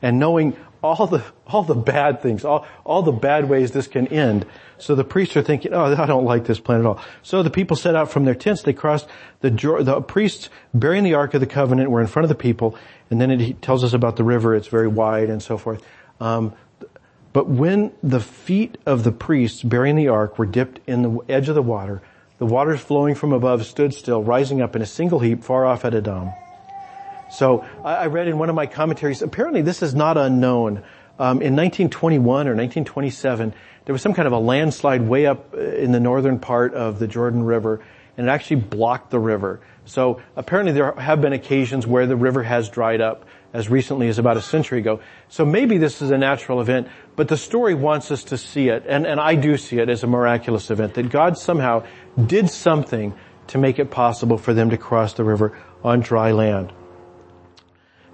And 0.00 0.18
knowing 0.18 0.56
all 0.82 1.06
the, 1.06 1.24
all 1.46 1.62
the 1.62 1.74
bad 1.74 2.20
things, 2.20 2.44
all, 2.44 2.66
all 2.84 3.02
the 3.02 3.12
bad 3.12 3.48
ways 3.48 3.72
this 3.72 3.86
can 3.86 4.06
end. 4.08 4.44
So 4.76 4.94
the 4.94 5.04
priests 5.04 5.36
are 5.36 5.42
thinking, 5.42 5.72
oh, 5.72 5.94
I 5.94 6.06
don't 6.06 6.24
like 6.24 6.44
this 6.44 6.60
plan 6.60 6.80
at 6.80 6.86
all. 6.86 7.00
So 7.22 7.42
the 7.42 7.50
people 7.50 7.76
set 7.76 7.96
out 7.96 8.10
from 8.10 8.24
their 8.26 8.34
tents. 8.34 8.62
They 8.62 8.74
crossed 8.74 9.08
the, 9.40 9.50
the 9.50 10.02
priests 10.02 10.50
bearing 10.74 11.04
the 11.04 11.14
Ark 11.14 11.32
of 11.34 11.40
the 11.40 11.46
Covenant 11.46 11.90
were 11.90 12.00
in 12.00 12.06
front 12.06 12.24
of 12.24 12.28
the 12.28 12.34
people. 12.34 12.76
And 13.10 13.20
then 13.20 13.30
it 13.30 13.62
tells 13.62 13.84
us 13.84 13.92
about 13.92 14.16
the 14.16 14.24
river. 14.24 14.54
It's 14.54 14.68
very 14.68 14.88
wide 14.88 15.30
and 15.30 15.42
so 15.42 15.58
forth. 15.58 15.84
Um, 16.20 16.54
but 17.32 17.48
when 17.48 17.92
the 18.02 18.20
feet 18.20 18.78
of 18.86 19.02
the 19.02 19.12
priests 19.12 19.62
bearing 19.62 19.96
the 19.96 20.08
ark 20.08 20.38
were 20.38 20.46
dipped 20.46 20.80
in 20.86 21.02
the 21.02 21.20
edge 21.28 21.48
of 21.48 21.54
the 21.54 21.62
water, 21.62 22.00
the 22.38 22.46
waters 22.46 22.80
flowing 22.80 23.14
from 23.14 23.32
above 23.32 23.66
stood 23.66 23.92
still, 23.92 24.22
rising 24.22 24.62
up 24.62 24.76
in 24.76 24.82
a 24.82 24.86
single 24.86 25.18
heap 25.18 25.42
far 25.42 25.66
off 25.66 25.84
at 25.84 25.94
Adam. 25.94 26.30
So 27.30 27.64
I 27.84 28.06
read 28.06 28.28
in 28.28 28.38
one 28.38 28.48
of 28.50 28.54
my 28.54 28.66
commentaries, 28.66 29.22
apparently 29.22 29.62
this 29.62 29.82
is 29.82 29.94
not 29.94 30.16
unknown. 30.16 30.84
Um, 31.18 31.42
in 31.42 31.56
1921 31.56 32.24
or 32.48 32.54
1927, 32.54 33.54
there 33.84 33.92
was 33.92 34.02
some 34.02 34.14
kind 34.14 34.26
of 34.26 34.32
a 34.32 34.38
landslide 34.38 35.02
way 35.02 35.26
up 35.26 35.54
uh, 35.54 35.58
in 35.58 35.92
the 35.92 36.00
northern 36.00 36.38
part 36.38 36.74
of 36.74 36.98
the 36.98 37.06
Jordan 37.06 37.42
River, 37.44 37.84
and 38.16 38.28
it 38.28 38.30
actually 38.30 38.56
blocked 38.56 39.10
the 39.10 39.18
river. 39.18 39.60
So 39.84 40.22
apparently 40.36 40.72
there 40.72 40.92
have 40.92 41.20
been 41.20 41.32
occasions 41.32 41.86
where 41.86 42.06
the 42.06 42.16
river 42.16 42.42
has 42.42 42.68
dried 42.68 43.00
up 43.00 43.26
as 43.52 43.68
recently 43.68 44.08
as 44.08 44.18
about 44.18 44.36
a 44.36 44.42
century 44.42 44.80
ago. 44.80 45.00
So 45.28 45.44
maybe 45.44 45.78
this 45.78 46.02
is 46.02 46.10
a 46.10 46.18
natural 46.18 46.60
event, 46.60 46.88
but 47.16 47.28
the 47.28 47.36
story 47.36 47.74
wants 47.74 48.10
us 48.10 48.24
to 48.24 48.38
see 48.38 48.68
it, 48.68 48.84
and, 48.88 49.06
and 49.06 49.20
I 49.20 49.36
do 49.36 49.56
see 49.56 49.78
it 49.78 49.88
as 49.88 50.02
a 50.02 50.08
miraculous 50.08 50.70
event, 50.70 50.94
that 50.94 51.10
God 51.10 51.38
somehow 51.38 51.84
did 52.26 52.50
something 52.50 53.14
to 53.48 53.58
make 53.58 53.78
it 53.78 53.90
possible 53.90 54.38
for 54.38 54.54
them 54.54 54.70
to 54.70 54.76
cross 54.76 55.12
the 55.14 55.22
river 55.22 55.56
on 55.84 56.00
dry 56.00 56.32
land. 56.32 56.72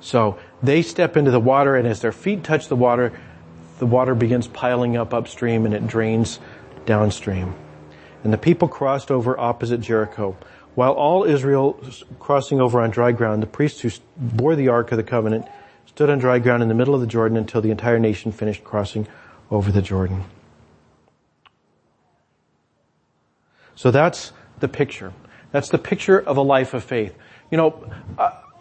So 0.01 0.39
they 0.63 0.83
step 0.83 1.17
into 1.17 1.31
the 1.31 1.41
water 1.41 1.77
and 1.77 1.87
as 1.87 2.01
their 2.01 2.13
feet 2.13 2.43
touch 2.45 2.69
the 2.69 2.77
water, 2.77 3.19
the 3.79 3.87
water 3.87 4.15
begins 4.15 4.47
piling 4.47 4.97
up 4.97 5.15
upstream 5.15 5.65
and 5.65 5.75
it 5.75 5.87
drains 5.87 6.39
downstream. 6.85 7.55
And 8.23 8.33
the 8.33 8.39
people 8.39 8.69
crossed 8.69 9.11
over 9.11 9.39
opposite 9.39 9.81
Jericho. 9.81 10.37
While 10.75 10.93
all 10.93 11.25
Israel 11.25 11.83
crossing 12.19 12.61
over 12.61 12.81
on 12.81 12.91
dry 12.91 13.13
ground, 13.13 13.43
the 13.43 13.47
priests 13.47 13.81
who 13.81 13.91
bore 14.17 14.55
the 14.55 14.69
Ark 14.69 14.93
of 14.93 14.97
the 14.97 15.03
Covenant 15.03 15.47
stood 15.87 16.11
on 16.11 16.19
dry 16.19 16.39
ground 16.39 16.63
in 16.63 16.69
the 16.69 16.75
middle 16.75 16.95
of 16.95 17.01
the 17.01 17.07
Jordan 17.07 17.37
until 17.37 17.61
the 17.61 17.71
entire 17.71 17.99
nation 17.99 18.31
finished 18.33 18.63
crossing 18.63 19.09
over 19.51 19.73
the 19.73 19.83
Jordan. 19.83 20.25
So 23.75 23.91
that's 23.91 24.33
the 24.61 24.69
picture. 24.69 25.13
That's 25.53 25.71
the 25.71 25.79
picture 25.79 26.21
of 26.21 26.37
a 26.37 26.43
life 26.43 26.75
of 26.75 26.85
faith. 26.85 27.17
You 27.51 27.57
know, 27.57 27.91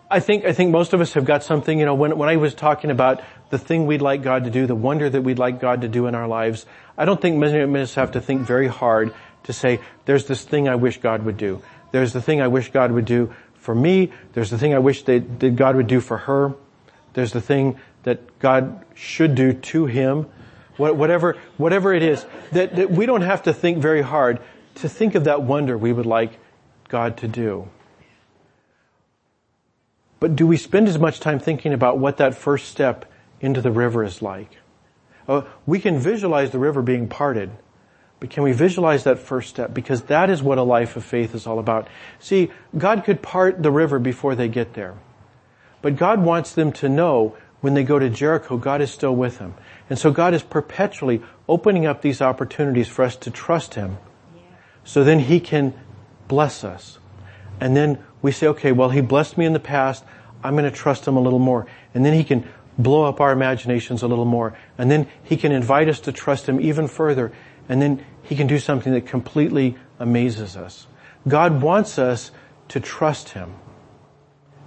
I 0.10 0.20
think, 0.20 0.46
I 0.46 0.54
think 0.54 0.72
most 0.72 0.94
of 0.94 1.02
us 1.02 1.14
have 1.14 1.26
got 1.26 1.44
something, 1.44 1.78
you 1.78 1.86
know, 1.86 1.94
when, 1.94 2.18
when 2.18 2.30
I 2.30 2.38
was 2.38 2.56
talking 2.56 2.90
about 2.90 3.22
the 3.52 3.60
thing 3.60 3.86
we'd 3.86 4.02
like 4.02 4.24
God 4.24 4.46
to 4.46 4.50
do, 4.50 4.66
the 4.66 4.76
wonder 4.76 5.08
that 5.08 5.22
we'd 5.22 5.38
like 5.38 5.60
God 5.60 5.82
to 5.82 5.88
do 5.88 6.08
in 6.08 6.16
our 6.16 6.28
lives, 6.28 6.66
I 6.98 7.06
don't 7.06 7.22
think 7.22 7.38
many 7.38 7.60
of 7.60 7.76
us 7.76 7.96
have 7.96 8.14
to 8.14 8.22
think 8.22 8.42
very 8.42 8.68
hard 8.68 9.14
to 9.44 9.54
say, 9.54 9.80
there's 10.06 10.26
this 10.26 10.44
thing 10.44 10.68
I 10.68 10.76
wish 10.76 11.00
God 11.00 11.24
would 11.24 11.38
do. 11.38 11.62
There's 11.92 12.14
the 12.14 12.22
thing 12.22 12.42
I 12.42 12.48
wish 12.48 12.72
God 12.72 12.92
would 12.92 13.06
do 13.06 13.34
for 13.56 13.74
me. 13.74 14.12
There's 14.34 14.50
the 14.50 14.58
thing 14.58 14.74
I 14.74 14.80
wish 14.80 15.04
that, 15.04 15.56
God 15.56 15.76
would 15.76 15.88
do 15.88 16.02
for 16.02 16.18
her. 16.18 16.54
There's 17.14 17.34
the 17.34 17.42
thing 17.42 17.80
that 18.04 18.40
God 18.40 18.86
should 18.96 19.36
do 19.36 19.54
to 19.54 19.86
him. 19.86 20.28
Whatever, 20.78 21.36
whatever 21.58 21.94
it 21.94 22.04
is, 22.04 22.26
that, 22.54 22.76
that 22.78 22.90
we 22.90 23.06
don't 23.06 23.22
have 23.22 23.44
to 23.44 23.54
think 23.54 23.80
very 23.80 24.02
hard 24.02 24.40
to 24.76 24.88
think 24.88 25.16
of 25.16 25.26
that 25.26 25.42
wonder 25.42 25.78
we 25.78 25.92
would 25.92 26.06
like 26.06 26.40
God 26.88 27.18
to 27.18 27.28
do. 27.28 27.70
But 30.20 30.36
do 30.36 30.48
we 30.48 30.58
spend 30.58 30.88
as 30.88 30.98
much 30.98 31.20
time 31.20 31.40
thinking 31.40 31.74
about 31.74 31.98
what 31.98 32.18
that 32.18 32.36
first 32.36 32.70
step 32.70 33.12
into 33.42 33.62
the 33.62 33.72
river 33.72 34.04
is 34.04 34.22
like? 34.22 34.58
Uh, 35.28 35.44
we 35.66 35.80
can 35.80 36.00
visualize 36.00 36.52
the 36.52 36.60
river 36.60 36.82
being 36.82 37.08
parted, 37.08 37.52
but 38.20 38.30
can 38.30 38.44
we 38.44 38.52
visualize 38.52 39.04
that 39.06 39.20
first 39.20 39.50
step? 39.50 39.74
Because 39.74 40.04
that 40.04 40.30
is 40.30 40.44
what 40.44 40.58
a 40.58 40.64
life 40.64 40.96
of 40.96 41.06
faith 41.06 41.34
is 41.34 41.48
all 41.48 41.60
about. 41.60 41.88
See, 42.20 42.52
God 42.78 43.04
could 43.04 43.22
part 43.22 43.64
the 43.64 43.72
river 43.72 44.00
before 44.00 44.36
they 44.36 44.48
get 44.48 44.74
there. 44.74 44.96
But 45.82 45.96
God 45.96 46.22
wants 46.22 46.54
them 46.54 46.72
to 46.74 46.90
know 46.90 47.38
when 47.62 47.74
they 47.74 47.84
go 47.84 48.00
to 48.00 48.10
Jericho, 48.10 48.58
God 48.58 48.82
is 48.82 48.92
still 48.92 49.16
with 49.16 49.38
them. 49.38 49.54
And 49.90 49.98
so 49.98 50.12
God 50.12 50.34
is 50.34 50.44
perpetually 50.44 51.22
opening 51.48 51.86
up 51.86 52.02
these 52.02 52.22
opportunities 52.22 52.88
for 52.88 53.04
us 53.04 53.16
to 53.18 53.32
trust 53.32 53.76
Him. 53.76 53.98
So 54.84 55.04
then 55.04 55.20
He 55.20 55.40
can 55.40 55.74
bless 56.28 56.64
us. 56.64 57.00
And 57.60 57.76
then 57.76 58.04
we 58.22 58.32
say, 58.32 58.48
okay, 58.48 58.72
well, 58.72 58.90
he 58.90 59.02
blessed 59.02 59.38
me 59.38 59.46
in 59.46 59.54
the 59.54 59.60
past. 59.60 60.04
I'm 60.44 60.54
going 60.54 60.70
to 60.70 60.72
trust 60.72 61.06
him 61.06 61.18
a 61.18 61.22
little 61.22 61.40
more. 61.40 61.68
And 61.94 62.06
then 62.06 62.14
he 62.14 62.24
can 62.24 62.48
blow 62.78 63.04
up 63.04 63.20
our 63.20 63.32
imaginations 63.32 64.04
a 64.04 64.08
little 64.08 64.26
more. 64.26 64.58
And 64.78 64.90
then 64.90 65.08
he 65.24 65.36
can 65.36 65.52
invite 65.52 65.90
us 65.90 66.00
to 66.02 66.14
trust 66.14 66.48
him 66.48 66.62
even 66.62 66.88
further. 66.88 67.34
And 67.70 67.82
then 67.82 68.04
he 68.24 68.36
can 68.36 68.48
do 68.48 68.60
something 68.60 68.92
that 68.94 69.06
completely 69.06 69.78
amazes 70.00 70.58
us. 70.58 70.88
God 71.28 71.62
wants 71.62 71.98
us 71.98 72.32
to 72.70 72.80
trust 72.80 73.30
him. 73.30 73.54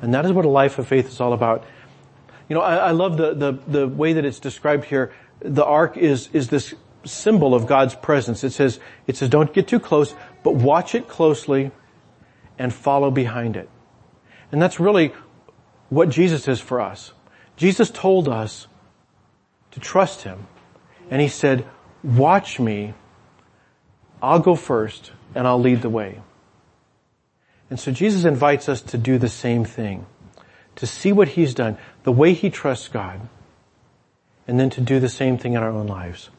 And 0.00 0.14
that 0.14 0.24
is 0.24 0.32
what 0.32 0.44
a 0.44 0.48
life 0.48 0.78
of 0.78 0.88
faith 0.88 1.08
is 1.08 1.20
all 1.20 1.32
about. 1.32 1.64
You 2.48 2.54
know, 2.54 2.62
I, 2.62 2.76
I 2.76 2.90
love 2.92 3.16
the, 3.16 3.34
the, 3.34 3.52
the 3.66 3.88
way 3.88 4.14
that 4.14 4.24
it's 4.24 4.40
described 4.40 4.84
here. 4.84 5.12
The 5.40 5.64
ark 5.64 5.96
is, 5.96 6.28
is 6.32 6.48
this 6.48 6.74
symbol 7.04 7.54
of 7.54 7.66
God's 7.66 7.94
presence. 7.94 8.44
It 8.44 8.52
says, 8.52 8.78
it 9.06 9.16
says, 9.16 9.28
don't 9.28 9.52
get 9.52 9.68
too 9.68 9.80
close, 9.80 10.14
but 10.42 10.54
watch 10.54 10.94
it 10.94 11.08
closely 11.08 11.70
and 12.58 12.72
follow 12.72 13.10
behind 13.10 13.56
it. 13.56 13.68
And 14.52 14.60
that's 14.60 14.78
really 14.78 15.12
what 15.88 16.08
Jesus 16.08 16.46
is 16.46 16.60
for 16.60 16.80
us. 16.80 17.12
Jesus 17.56 17.90
told 17.90 18.28
us 18.28 18.66
to 19.72 19.80
trust 19.80 20.22
Him. 20.22 20.46
And 21.10 21.20
He 21.20 21.28
said, 21.28 21.66
watch 22.02 22.58
me. 22.60 22.94
I'll 24.20 24.40
go 24.40 24.54
first 24.54 25.12
and 25.34 25.46
I'll 25.46 25.60
lead 25.60 25.82
the 25.82 25.90
way. 25.90 26.20
And 27.70 27.80
so 27.80 27.90
Jesus 27.90 28.24
invites 28.24 28.68
us 28.68 28.82
to 28.82 28.98
do 28.98 29.18
the 29.18 29.28
same 29.28 29.64
thing. 29.64 30.06
To 30.76 30.86
see 30.86 31.12
what 31.12 31.28
He's 31.28 31.54
done, 31.54 31.78
the 32.02 32.12
way 32.12 32.34
He 32.34 32.50
trusts 32.50 32.88
God, 32.88 33.28
and 34.46 34.58
then 34.58 34.70
to 34.70 34.80
do 34.80 35.00
the 35.00 35.08
same 35.08 35.38
thing 35.38 35.54
in 35.54 35.62
our 35.62 35.70
own 35.70 35.86
lives. 35.86 36.30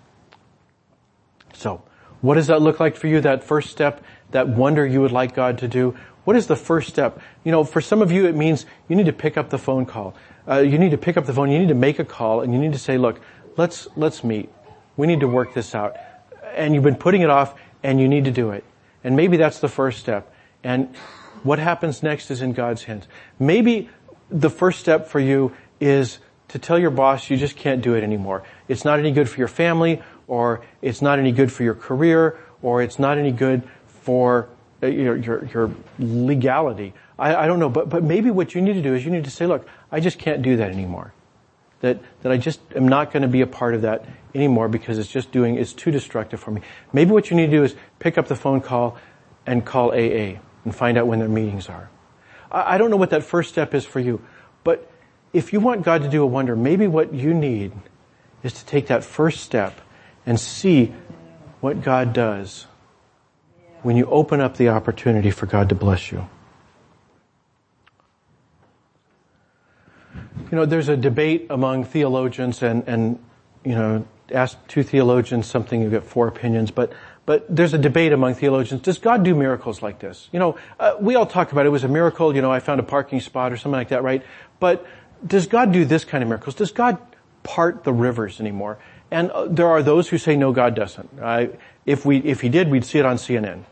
So, 1.53 1.83
what 2.21 2.35
does 2.35 2.47
that 2.47 2.61
look 2.61 2.79
like 2.79 2.95
for 2.95 3.07
you? 3.07 3.21
That 3.21 3.43
first 3.43 3.69
step, 3.69 4.03
that 4.31 4.47
wonder 4.47 4.85
you 4.85 5.01
would 5.01 5.11
like 5.11 5.35
God 5.35 5.59
to 5.59 5.67
do? 5.67 5.95
What 6.23 6.35
is 6.35 6.47
the 6.47 6.55
first 6.55 6.87
step? 6.89 7.19
You 7.43 7.51
know, 7.51 7.63
for 7.63 7.81
some 7.81 8.01
of 8.01 8.11
you 8.11 8.27
it 8.27 8.35
means 8.35 8.65
you 8.87 8.95
need 8.95 9.07
to 9.07 9.13
pick 9.13 9.37
up 9.37 9.49
the 9.49 9.57
phone 9.57 9.85
call. 9.85 10.15
Uh, 10.47 10.59
you 10.59 10.77
need 10.77 10.91
to 10.91 10.97
pick 10.97 11.17
up 11.17 11.25
the 11.25 11.33
phone, 11.33 11.51
you 11.51 11.59
need 11.59 11.69
to 11.69 11.75
make 11.75 11.99
a 11.99 12.05
call, 12.05 12.41
and 12.41 12.53
you 12.53 12.59
need 12.59 12.73
to 12.73 12.79
say, 12.79 12.97
look, 12.97 13.19
let's, 13.57 13.87
let's 13.95 14.23
meet. 14.23 14.49
We 14.95 15.07
need 15.07 15.21
to 15.21 15.27
work 15.27 15.53
this 15.53 15.73
out. 15.75 15.97
And 16.55 16.73
you've 16.73 16.83
been 16.83 16.95
putting 16.95 17.21
it 17.21 17.29
off, 17.29 17.55
and 17.81 17.99
you 17.99 18.07
need 18.07 18.25
to 18.25 18.31
do 18.31 18.51
it. 18.51 18.63
And 19.03 19.15
maybe 19.15 19.37
that's 19.37 19.59
the 19.59 19.67
first 19.67 19.99
step. 19.99 20.33
And 20.63 20.95
what 21.43 21.59
happens 21.59 22.03
next 22.03 22.31
is 22.31 22.41
in 22.41 22.53
God's 22.53 22.83
hands. 22.83 23.07
Maybe 23.39 23.89
the 24.29 24.49
first 24.49 24.79
step 24.79 25.07
for 25.07 25.19
you 25.19 25.53
is 25.79 26.19
to 26.49 26.59
tell 26.59 26.79
your 26.79 26.91
boss 26.91 27.29
you 27.29 27.37
just 27.37 27.55
can't 27.55 27.81
do 27.81 27.95
it 27.95 28.03
anymore. 28.03 28.43
It's 28.67 28.85
not 28.85 28.99
any 28.99 29.11
good 29.11 29.29
for 29.29 29.39
your 29.39 29.47
family, 29.47 30.01
or 30.27 30.63
it's 30.81 31.01
not 31.01 31.19
any 31.19 31.31
good 31.31 31.51
for 31.51 31.63
your 31.63 31.75
career, 31.75 32.39
or 32.61 32.81
it's 32.81 32.99
not 32.99 33.17
any 33.17 33.31
good 33.31 33.63
for 33.87 34.47
uh, 34.81 34.87
your, 34.87 35.17
your, 35.17 35.45
your 35.45 35.71
legality. 35.99 36.93
I, 37.17 37.35
I 37.35 37.47
don't 37.47 37.59
know, 37.59 37.69
but, 37.69 37.89
but 37.89 38.03
maybe 38.03 38.31
what 38.31 38.55
you 38.55 38.61
need 38.61 38.73
to 38.73 38.81
do 38.81 38.93
is 38.93 39.03
you 39.03 39.11
need 39.11 39.25
to 39.25 39.31
say, 39.31 39.45
look, 39.45 39.67
I 39.91 39.99
just 39.99 40.19
can't 40.19 40.41
do 40.41 40.57
that 40.57 40.71
anymore. 40.71 41.13
That, 41.83 41.99
that 42.21 42.31
I 42.31 42.37
just 42.37 42.61
am 42.77 42.87
not 42.87 43.11
going 43.11 43.23
to 43.23 43.27
be 43.27 43.41
a 43.41 43.47
part 43.47 43.75
of 43.75 43.81
that 43.81 44.05
anymore 44.33 44.69
because 44.69 44.97
it's 44.97 45.09
just 45.09 45.33
doing, 45.33 45.55
it's 45.55 45.73
too 45.73 45.91
destructive 45.91 46.39
for 46.39 46.49
me. 46.49 46.61
Maybe 46.93 47.11
what 47.11 47.29
you 47.29 47.35
need 47.35 47.47
to 47.47 47.51
do 47.51 47.63
is 47.63 47.75
pick 47.99 48.17
up 48.17 48.29
the 48.29 48.37
phone 48.37 48.61
call 48.61 48.97
and 49.45 49.65
call 49.65 49.91
AA 49.91 50.39
and 50.63 50.73
find 50.73 50.97
out 50.97 51.07
when 51.07 51.19
their 51.19 51.27
meetings 51.27 51.67
are. 51.67 51.89
I, 52.49 52.75
I 52.75 52.77
don't 52.77 52.89
know 52.89 52.95
what 52.95 53.09
that 53.09 53.21
first 53.21 53.49
step 53.49 53.73
is 53.73 53.83
for 53.83 53.99
you, 53.99 54.21
but 54.63 54.89
if 55.33 55.51
you 55.51 55.59
want 55.59 55.83
God 55.83 56.03
to 56.03 56.09
do 56.09 56.23
a 56.23 56.25
wonder, 56.25 56.55
maybe 56.55 56.87
what 56.87 57.13
you 57.13 57.33
need 57.33 57.73
is 58.43 58.53
to 58.53 58.65
take 58.65 58.87
that 58.87 59.03
first 59.03 59.41
step 59.41 59.81
and 60.25 60.39
see 60.39 60.93
what 61.59 61.81
God 61.81 62.13
does 62.13 62.65
when 63.81 63.97
you 63.97 64.05
open 64.05 64.39
up 64.39 64.55
the 64.55 64.69
opportunity 64.69 65.31
for 65.31 65.47
God 65.47 65.67
to 65.67 65.75
bless 65.75 66.13
you. 66.13 66.29
You 70.53 70.57
know, 70.57 70.65
there's 70.67 70.87
a 70.87 70.95
debate 70.95 71.47
among 71.49 71.83
theologians 71.83 72.61
and, 72.61 72.87
and, 72.87 73.17
you 73.65 73.73
know, 73.73 74.05
ask 74.31 74.55
two 74.67 74.83
theologians 74.83 75.47
something, 75.47 75.81
you 75.81 75.89
get 75.89 76.03
four 76.03 76.27
opinions, 76.27 76.69
but, 76.69 76.93
but 77.25 77.43
there's 77.49 77.73
a 77.73 77.79
debate 77.79 78.13
among 78.13 78.35
theologians. 78.35 78.83
Does 78.83 78.99
God 78.99 79.23
do 79.23 79.33
miracles 79.33 79.81
like 79.81 79.97
this? 79.97 80.29
You 80.31 80.37
know, 80.37 80.55
uh, 80.79 80.93
we 80.99 81.15
all 81.15 81.25
talk 81.25 81.53
about 81.53 81.65
it. 81.65 81.69
it 81.69 81.71
was 81.71 81.83
a 81.83 81.87
miracle, 81.87 82.35
you 82.35 82.43
know, 82.43 82.51
I 82.51 82.59
found 82.59 82.79
a 82.79 82.83
parking 82.83 83.19
spot 83.19 83.51
or 83.51 83.57
something 83.57 83.79
like 83.79 83.89
that, 83.89 84.03
right? 84.03 84.23
But 84.59 84.85
does 85.25 85.47
God 85.47 85.71
do 85.71 85.85
this 85.85 86.05
kind 86.05 86.21
of 86.21 86.27
miracles? 86.27 86.53
Does 86.53 86.71
God 86.71 86.99
part 87.41 87.83
the 87.83 87.91
rivers 87.91 88.39
anymore? 88.39 88.77
And 89.09 89.31
uh, 89.31 89.47
there 89.47 89.69
are 89.69 89.81
those 89.81 90.09
who 90.09 90.19
say, 90.19 90.35
no, 90.35 90.51
God 90.51 90.75
doesn't. 90.75 91.09
if 91.87 92.05
we, 92.05 92.17
if 92.17 92.41
he 92.41 92.49
did, 92.49 92.69
we'd 92.69 92.85
see 92.85 92.99
it 92.99 93.07
on 93.07 93.15
CNN. 93.15 93.63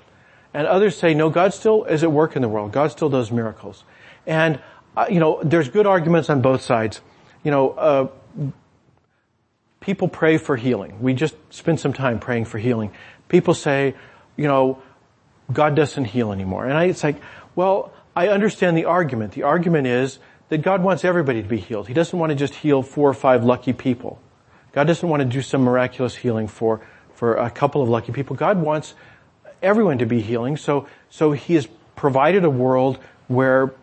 And 0.51 0.65
others 0.65 0.97
say, 0.97 1.13
no, 1.13 1.29
God 1.29 1.53
still 1.53 1.83
is 1.83 2.01
at 2.01 2.11
work 2.11 2.35
in 2.35 2.41
the 2.41 2.49
world. 2.49 2.71
God 2.71 2.89
still 2.89 3.11
does 3.11 3.31
miracles. 3.31 3.83
And, 4.25 4.59
uh, 4.95 5.05
you 5.09 5.19
know, 5.19 5.39
there's 5.43 5.69
good 5.69 5.87
arguments 5.87 6.29
on 6.29 6.41
both 6.41 6.61
sides. 6.61 7.01
You 7.43 7.51
know, 7.51 7.69
uh, 7.71 8.07
people 9.79 10.07
pray 10.07 10.37
for 10.37 10.55
healing. 10.55 11.01
We 11.01 11.13
just 11.13 11.35
spend 11.49 11.79
some 11.79 11.93
time 11.93 12.19
praying 12.19 12.45
for 12.45 12.57
healing. 12.57 12.91
People 13.29 13.53
say, 13.53 13.95
you 14.37 14.47
know, 14.47 14.81
God 15.51 15.75
doesn't 15.75 16.05
heal 16.05 16.31
anymore. 16.31 16.65
And 16.65 16.77
I, 16.77 16.85
it's 16.85 17.03
like, 17.03 17.17
well, 17.55 17.93
I 18.15 18.29
understand 18.29 18.77
the 18.77 18.85
argument. 18.85 19.33
The 19.33 19.43
argument 19.43 19.87
is 19.87 20.19
that 20.49 20.61
God 20.61 20.83
wants 20.83 21.05
everybody 21.05 21.41
to 21.41 21.47
be 21.47 21.57
healed. 21.57 21.87
He 21.87 21.93
doesn't 21.93 22.17
want 22.17 22.31
to 22.31 22.35
just 22.35 22.55
heal 22.55 22.83
four 22.83 23.09
or 23.09 23.13
five 23.13 23.43
lucky 23.43 23.73
people. 23.73 24.21
God 24.73 24.85
doesn't 24.87 25.07
want 25.07 25.21
to 25.21 25.25
do 25.25 25.41
some 25.41 25.61
miraculous 25.61 26.15
healing 26.15 26.47
for, 26.47 26.81
for 27.13 27.35
a 27.35 27.49
couple 27.49 27.81
of 27.81 27.89
lucky 27.89 28.11
people. 28.11 28.35
God 28.35 28.61
wants 28.61 28.93
everyone 29.61 29.97
to 29.99 30.05
be 30.05 30.21
healing. 30.21 30.57
So, 30.57 30.87
so 31.09 31.31
he 31.31 31.55
has 31.55 31.67
provided 31.95 32.43
a 32.45 32.49
world 32.49 32.99
where 33.27 33.73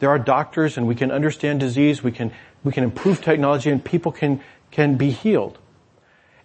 there 0.00 0.10
are 0.10 0.18
doctors 0.18 0.76
and 0.76 0.86
we 0.86 0.94
can 0.94 1.10
understand 1.10 1.60
disease, 1.60 2.02
we 2.02 2.10
can, 2.10 2.32
we 2.64 2.72
can 2.72 2.84
improve 2.84 3.22
technology 3.22 3.70
and 3.70 3.84
people 3.84 4.12
can, 4.12 4.40
can 4.70 4.96
be 4.96 5.10
healed. 5.10 5.58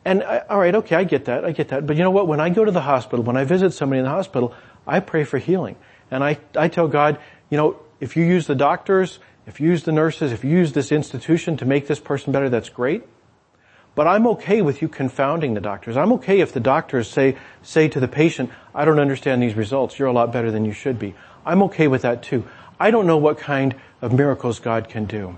And 0.04 0.22
I, 0.24 0.44
all 0.50 0.60
right, 0.60 0.76
okay, 0.76 0.96
I 0.96 1.04
get 1.04 1.26
that, 1.26 1.44
I 1.44 1.52
get 1.52 1.70
that. 1.70 1.88
But 1.88 1.98
you 1.98 2.04
know 2.04 2.12
what? 2.12 2.28
When 2.28 2.39
I 2.39 2.50
go 2.50 2.63
to 2.63 2.72
the 2.72 2.82
hospital, 2.82 3.26
when 3.26 3.38
I 3.38 3.44
visit 3.44 3.74
somebody 3.74 4.00
in 4.00 4.06
the 4.06 4.12
hospital, 4.12 4.54
I 4.86 5.00
pray 5.00 5.24
for 5.24 5.39
healing. 5.39 5.76
And 6.12 6.24
I, 6.24 6.38
I 6.56 6.68
tell 6.68 6.88
God, 6.88 7.18
you 7.50 7.58
know, 7.58 7.80
if 8.00 8.15
you 8.15 8.24
use 8.24 8.46
the 8.46 8.56
doctors, 8.56 9.18
if 9.48 9.60
you 9.60 9.70
use 9.70 9.84
the 9.84 9.91
nurses, 9.91 10.32
if 10.32 10.44
you 10.44 10.52
use 10.52 10.74
this 10.74 10.91
institution 10.91 11.58
to 11.58 11.65
make 11.65 11.88
this 11.88 12.00
person 12.00 12.32
better, 12.32 12.50
that's 12.50 12.70
great. 12.70 13.04
But 13.96 14.08
I'm 14.08 14.28
okay 14.28 14.62
with 14.62 14.82
you 14.82 14.89
confounding 14.89 15.54
the 15.54 15.62
doctors. 15.62 15.96
I'm 15.96 16.12
okay 16.13 16.41
if 16.41 16.52
the 16.52 16.60
doctors 16.60 17.10
say, 17.10 17.38
say 17.63 17.88
to 17.88 18.00
the 18.00 18.10
patient, 18.10 18.52
I 18.76 18.84
don't 18.84 19.00
understand 19.00 19.41
these 19.41 19.56
results. 19.56 19.98
You're 19.98 20.10
a 20.10 20.13
lot 20.13 20.34
better 20.34 20.52
than 20.52 20.65
you 20.65 20.74
should 20.74 21.00
be. 21.00 21.15
I'm 21.46 21.63
okay 21.63 21.88
with 21.88 22.02
that 22.02 22.22
too. 22.22 22.46
I 22.80 22.92
don't 22.92 23.08
know 23.08 23.18
what 23.18 23.38
kind 23.38 23.76
of 24.02 24.12
miracles 24.14 24.60
God 24.60 24.90
can 24.90 25.06
do. 25.06 25.38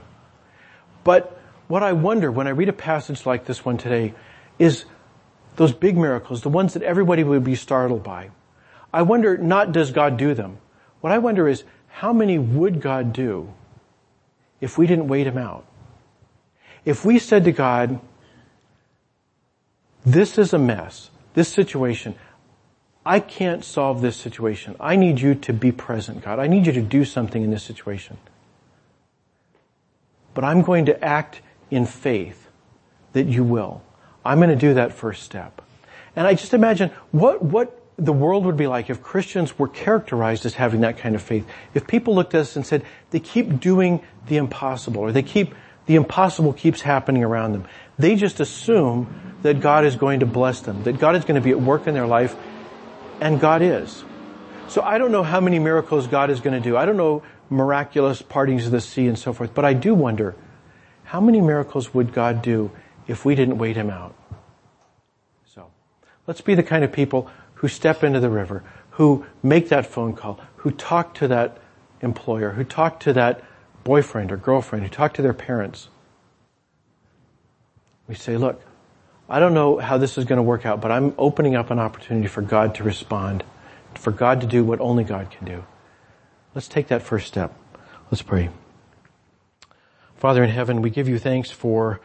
But 1.04 1.39
what 1.67 1.84
I 1.84 1.93
wonder 1.93 2.32
when 2.32 2.47
I 2.47 2.52
read 2.52 2.69
a 2.69 2.73
passage 2.73 3.26
like 3.26 3.45
this 3.45 3.63
one 3.63 3.78
today 3.78 4.13
is 4.58 4.86
those 5.56 5.73
big 5.73 5.97
miracles, 5.97 6.41
the 6.41 6.50
ones 6.50 6.73
that 6.73 6.84
everybody 6.84 7.23
would 7.23 7.43
be 7.43 7.56
startled 7.56 8.04
by. 8.04 8.30
I 8.93 9.02
wonder 9.02 9.38
not 9.38 9.71
does 9.71 9.91
God 9.91 10.17
do 10.17 10.34
them. 10.34 10.58
What 11.02 11.13
I 11.13 11.17
wonder 11.17 11.47
is 11.47 11.63
how 11.88 12.13
many 12.13 12.38
would 12.39 12.82
God 12.82 13.13
do 13.13 13.54
if 14.62 14.78
we 14.78 14.88
didn't 14.88 15.08
wait 15.08 15.28
him 15.28 15.38
out? 15.38 15.65
If 16.86 17.04
we 17.04 17.19
said 17.19 17.43
to 17.45 17.52
God, 17.52 18.00
this 20.06 20.38
is 20.38 20.54
a 20.54 20.60
mess. 20.60 21.10
This 21.34 21.50
situation. 21.50 22.15
I 23.07 23.21
can't 23.21 23.63
solve 23.63 24.01
this 24.01 24.17
situation. 24.17 24.75
I 24.81 24.97
need 24.97 25.21
you 25.21 25.33
to 25.35 25.53
be 25.53 25.71
present, 25.71 26.25
God. 26.25 26.39
I 26.39 26.47
need 26.47 26.65
you 26.65 26.73
to 26.73 26.81
do 26.81 27.05
something 27.05 27.41
in 27.41 27.51
this 27.51 27.63
situation. 27.63 28.17
But 30.33 30.43
I'm 30.43 30.61
going 30.61 30.87
to 30.87 31.03
act 31.03 31.39
in 31.71 31.85
faith 31.85 32.49
that 33.13 33.25
you 33.27 33.45
will. 33.45 33.81
I'm 34.25 34.39
going 34.39 34.49
to 34.49 34.57
do 34.57 34.73
that 34.73 34.91
first 34.91 35.23
step. 35.23 35.61
And 36.17 36.27
I 36.27 36.33
just 36.33 36.53
imagine 36.53 36.91
what, 37.11 37.41
what 37.41 37.81
the 37.95 38.11
world 38.11 38.45
would 38.45 38.57
be 38.57 38.67
like 38.67 38.89
if 38.89 39.01
Christians 39.01 39.57
were 39.57 39.69
characterized 39.69 40.45
as 40.45 40.55
having 40.55 40.81
that 40.81 40.97
kind 40.97 41.15
of 41.15 41.21
faith. 41.21 41.47
If 41.73 41.87
people 41.87 42.13
looked 42.13 42.35
at 42.35 42.41
us 42.41 42.57
and 42.57 42.65
said, 42.65 42.83
they 43.11 43.21
keep 43.21 43.61
doing 43.61 44.03
the 44.27 44.35
impossible, 44.35 44.99
or 44.99 45.13
they 45.13 45.23
keep, 45.23 45.55
the 45.85 45.95
impossible 45.95 46.51
keeps 46.51 46.81
happening 46.81 47.23
around 47.23 47.53
them. 47.53 47.67
They 47.97 48.17
just 48.17 48.41
assume 48.41 49.37
that 49.43 49.61
God 49.61 49.85
is 49.85 49.95
going 49.95 50.19
to 50.19 50.25
bless 50.25 50.59
them, 50.59 50.83
that 50.83 50.99
God 50.99 51.15
is 51.15 51.23
going 51.23 51.35
to 51.35 51.41
be 51.41 51.51
at 51.51 51.61
work 51.61 51.87
in 51.87 51.93
their 51.93 52.05
life, 52.05 52.35
and 53.21 53.39
God 53.39 53.62
is. 53.62 54.03
So 54.67 54.82
I 54.82 54.97
don't 54.97 55.12
know 55.12 55.23
how 55.23 55.39
many 55.39 55.60
miracles 55.60 56.08
God 56.08 56.30
is 56.30 56.39
going 56.39 56.53
to 56.53 56.69
do. 56.69 56.75
I 56.75 56.86
don't 56.86 56.97
know 56.97 57.23
miraculous 57.49 58.21
partings 58.21 58.65
of 58.65 58.71
the 58.71 58.82
sea 58.82 59.08
and 59.08 59.17
so 59.17 59.34
forth, 59.34 59.53
but 59.53 59.63
I 59.63 59.73
do 59.73 59.95
wonder, 59.95 60.36
how 61.06 61.21
many 61.21 61.39
miracles 61.39 61.93
would 61.93 62.13
God 62.13 62.41
do 62.41 62.71
if 63.08 63.23
we 63.23 63.36
didn't 63.36 63.58
wait 63.58 63.77
Him 63.77 63.89
out? 63.89 64.13
So, 65.45 65.71
let's 66.27 66.41
be 66.41 66.53
the 66.53 66.63
kind 66.63 66.84
of 66.84 66.91
people 66.91 67.32
who 67.56 67.69
step 67.69 68.03
into 68.03 68.19
the 68.19 68.30
river, 68.30 68.63
who 68.91 69.25
make 69.41 69.69
that 69.69 69.86
phone 69.86 70.13
call, 70.13 70.39
who 70.58 70.71
talk 70.71 71.13
to 71.15 71.27
that 71.30 71.58
employer, 72.01 72.51
who 72.51 72.63
talk 72.63 72.99
to 73.01 73.13
that 73.13 73.41
boyfriend 73.84 74.32
or 74.32 74.38
girlfriend, 74.38 74.84
who 74.84 74.89
talk 74.89 75.13
to 75.13 75.21
their 75.21 75.34
parents. 75.34 75.88
We 78.08 78.15
say, 78.15 78.36
look, 78.36 78.62
I 79.29 79.39
don't 79.39 79.53
know 79.53 79.77
how 79.77 79.97
this 79.97 80.17
is 80.17 80.25
going 80.25 80.37
to 80.37 80.43
work 80.43 80.65
out, 80.65 80.79
but 80.79 80.91
I'm 80.91 81.13
opening 81.17 81.55
up 81.55 81.69
an 81.69 81.79
opportunity 81.79 82.27
for 82.27 82.41
God 82.41 82.75
to 82.75 82.83
respond, 82.83 83.43
for 83.95 84.11
God 84.11 84.41
to 84.41 84.47
do 84.47 84.63
what 84.63 84.79
only 84.79 85.03
God 85.03 85.29
can 85.31 85.45
do. 85.45 85.65
Let's 86.55 86.67
take 86.67 86.87
that 86.87 87.01
first 87.01 87.27
step. 87.27 87.53
Let's 88.09 88.21
pray. 88.21 88.49
Father 90.15 90.43
in 90.43 90.49
heaven, 90.49 90.81
we 90.81 90.89
give 90.89 91.09
you 91.09 91.19
thanks 91.19 91.51
for 91.51 91.99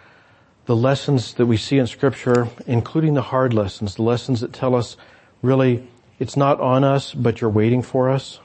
the 0.67 0.77
lessons 0.77 1.35
that 1.35 1.47
we 1.47 1.57
see 1.57 1.79
in 1.79 1.87
scripture, 1.87 2.49
including 2.67 3.15
the 3.15 3.23
hard 3.23 3.55
lessons, 3.55 3.95
the 3.95 4.03
lessons 4.03 4.41
that 4.41 4.53
tell 4.53 4.75
us 4.75 4.97
really 5.43 5.89
it's 6.19 6.37
not 6.37 6.61
on 6.61 6.85
us, 6.85 7.15
but 7.15 7.41
you're 7.41 7.51
waiting 7.51 7.83
for 7.83 8.11
us. 8.11 8.39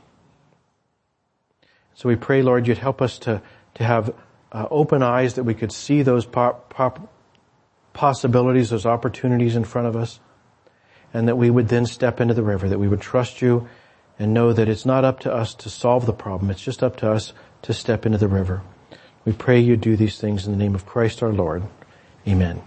So 1.95 2.09
we 2.09 2.15
pray, 2.15 2.41
Lord, 2.41 2.67
you'd 2.67 2.77
help 2.77 3.01
us 3.01 3.19
to, 3.19 3.41
to 3.75 3.83
have 3.83 4.13
uh, 4.51 4.67
open 4.71 5.03
eyes 5.03 5.33
that 5.33 5.43
we 5.43 5.53
could 5.53 5.71
see 5.71 6.03
those 6.03 6.25
pop, 6.25 6.69
pop, 6.73 7.11
possibilities, 7.97 8.69
those 8.69 8.86
opportunities 8.86 9.55
in 9.55 9.65
front 9.65 9.88
of 9.88 9.95
us, 9.95 10.19
and 11.13 11.27
that 11.27 11.36
we 11.36 11.49
would 11.49 11.67
then 11.67 11.86
step 11.86 12.21
into 12.21 12.36
the 12.36 12.43
river, 12.43 12.69
that 12.69 12.77
we 12.77 12.88
would 12.88 13.01
trust 13.01 13.41
you 13.41 13.67
and 14.19 14.33
know 14.33 14.53
that 14.53 14.69
it's 14.69 14.86
not 14.86 15.03
up 15.03 15.19
to 15.21 15.33
us 15.33 15.55
to 15.55 15.69
solve 15.69 16.05
the 16.05 16.13
problem, 16.13 16.51
it's 16.51 16.62
just 16.62 16.83
up 16.83 16.95
to 16.97 17.12
us 17.12 17.33
to 17.63 17.73
step 17.73 18.05
into 18.05 18.19
the 18.19 18.27
river. 18.27 18.62
We 19.25 19.33
pray 19.33 19.60
you 19.60 19.75
do 19.75 19.97
these 19.97 20.19
things 20.19 20.45
in 20.45 20.51
the 20.51 20.57
name 20.57 20.75
of 20.75 20.86
Christ 20.86 21.23
our 21.23 21.33
Lord. 21.33 21.63
Amen. 22.27 22.62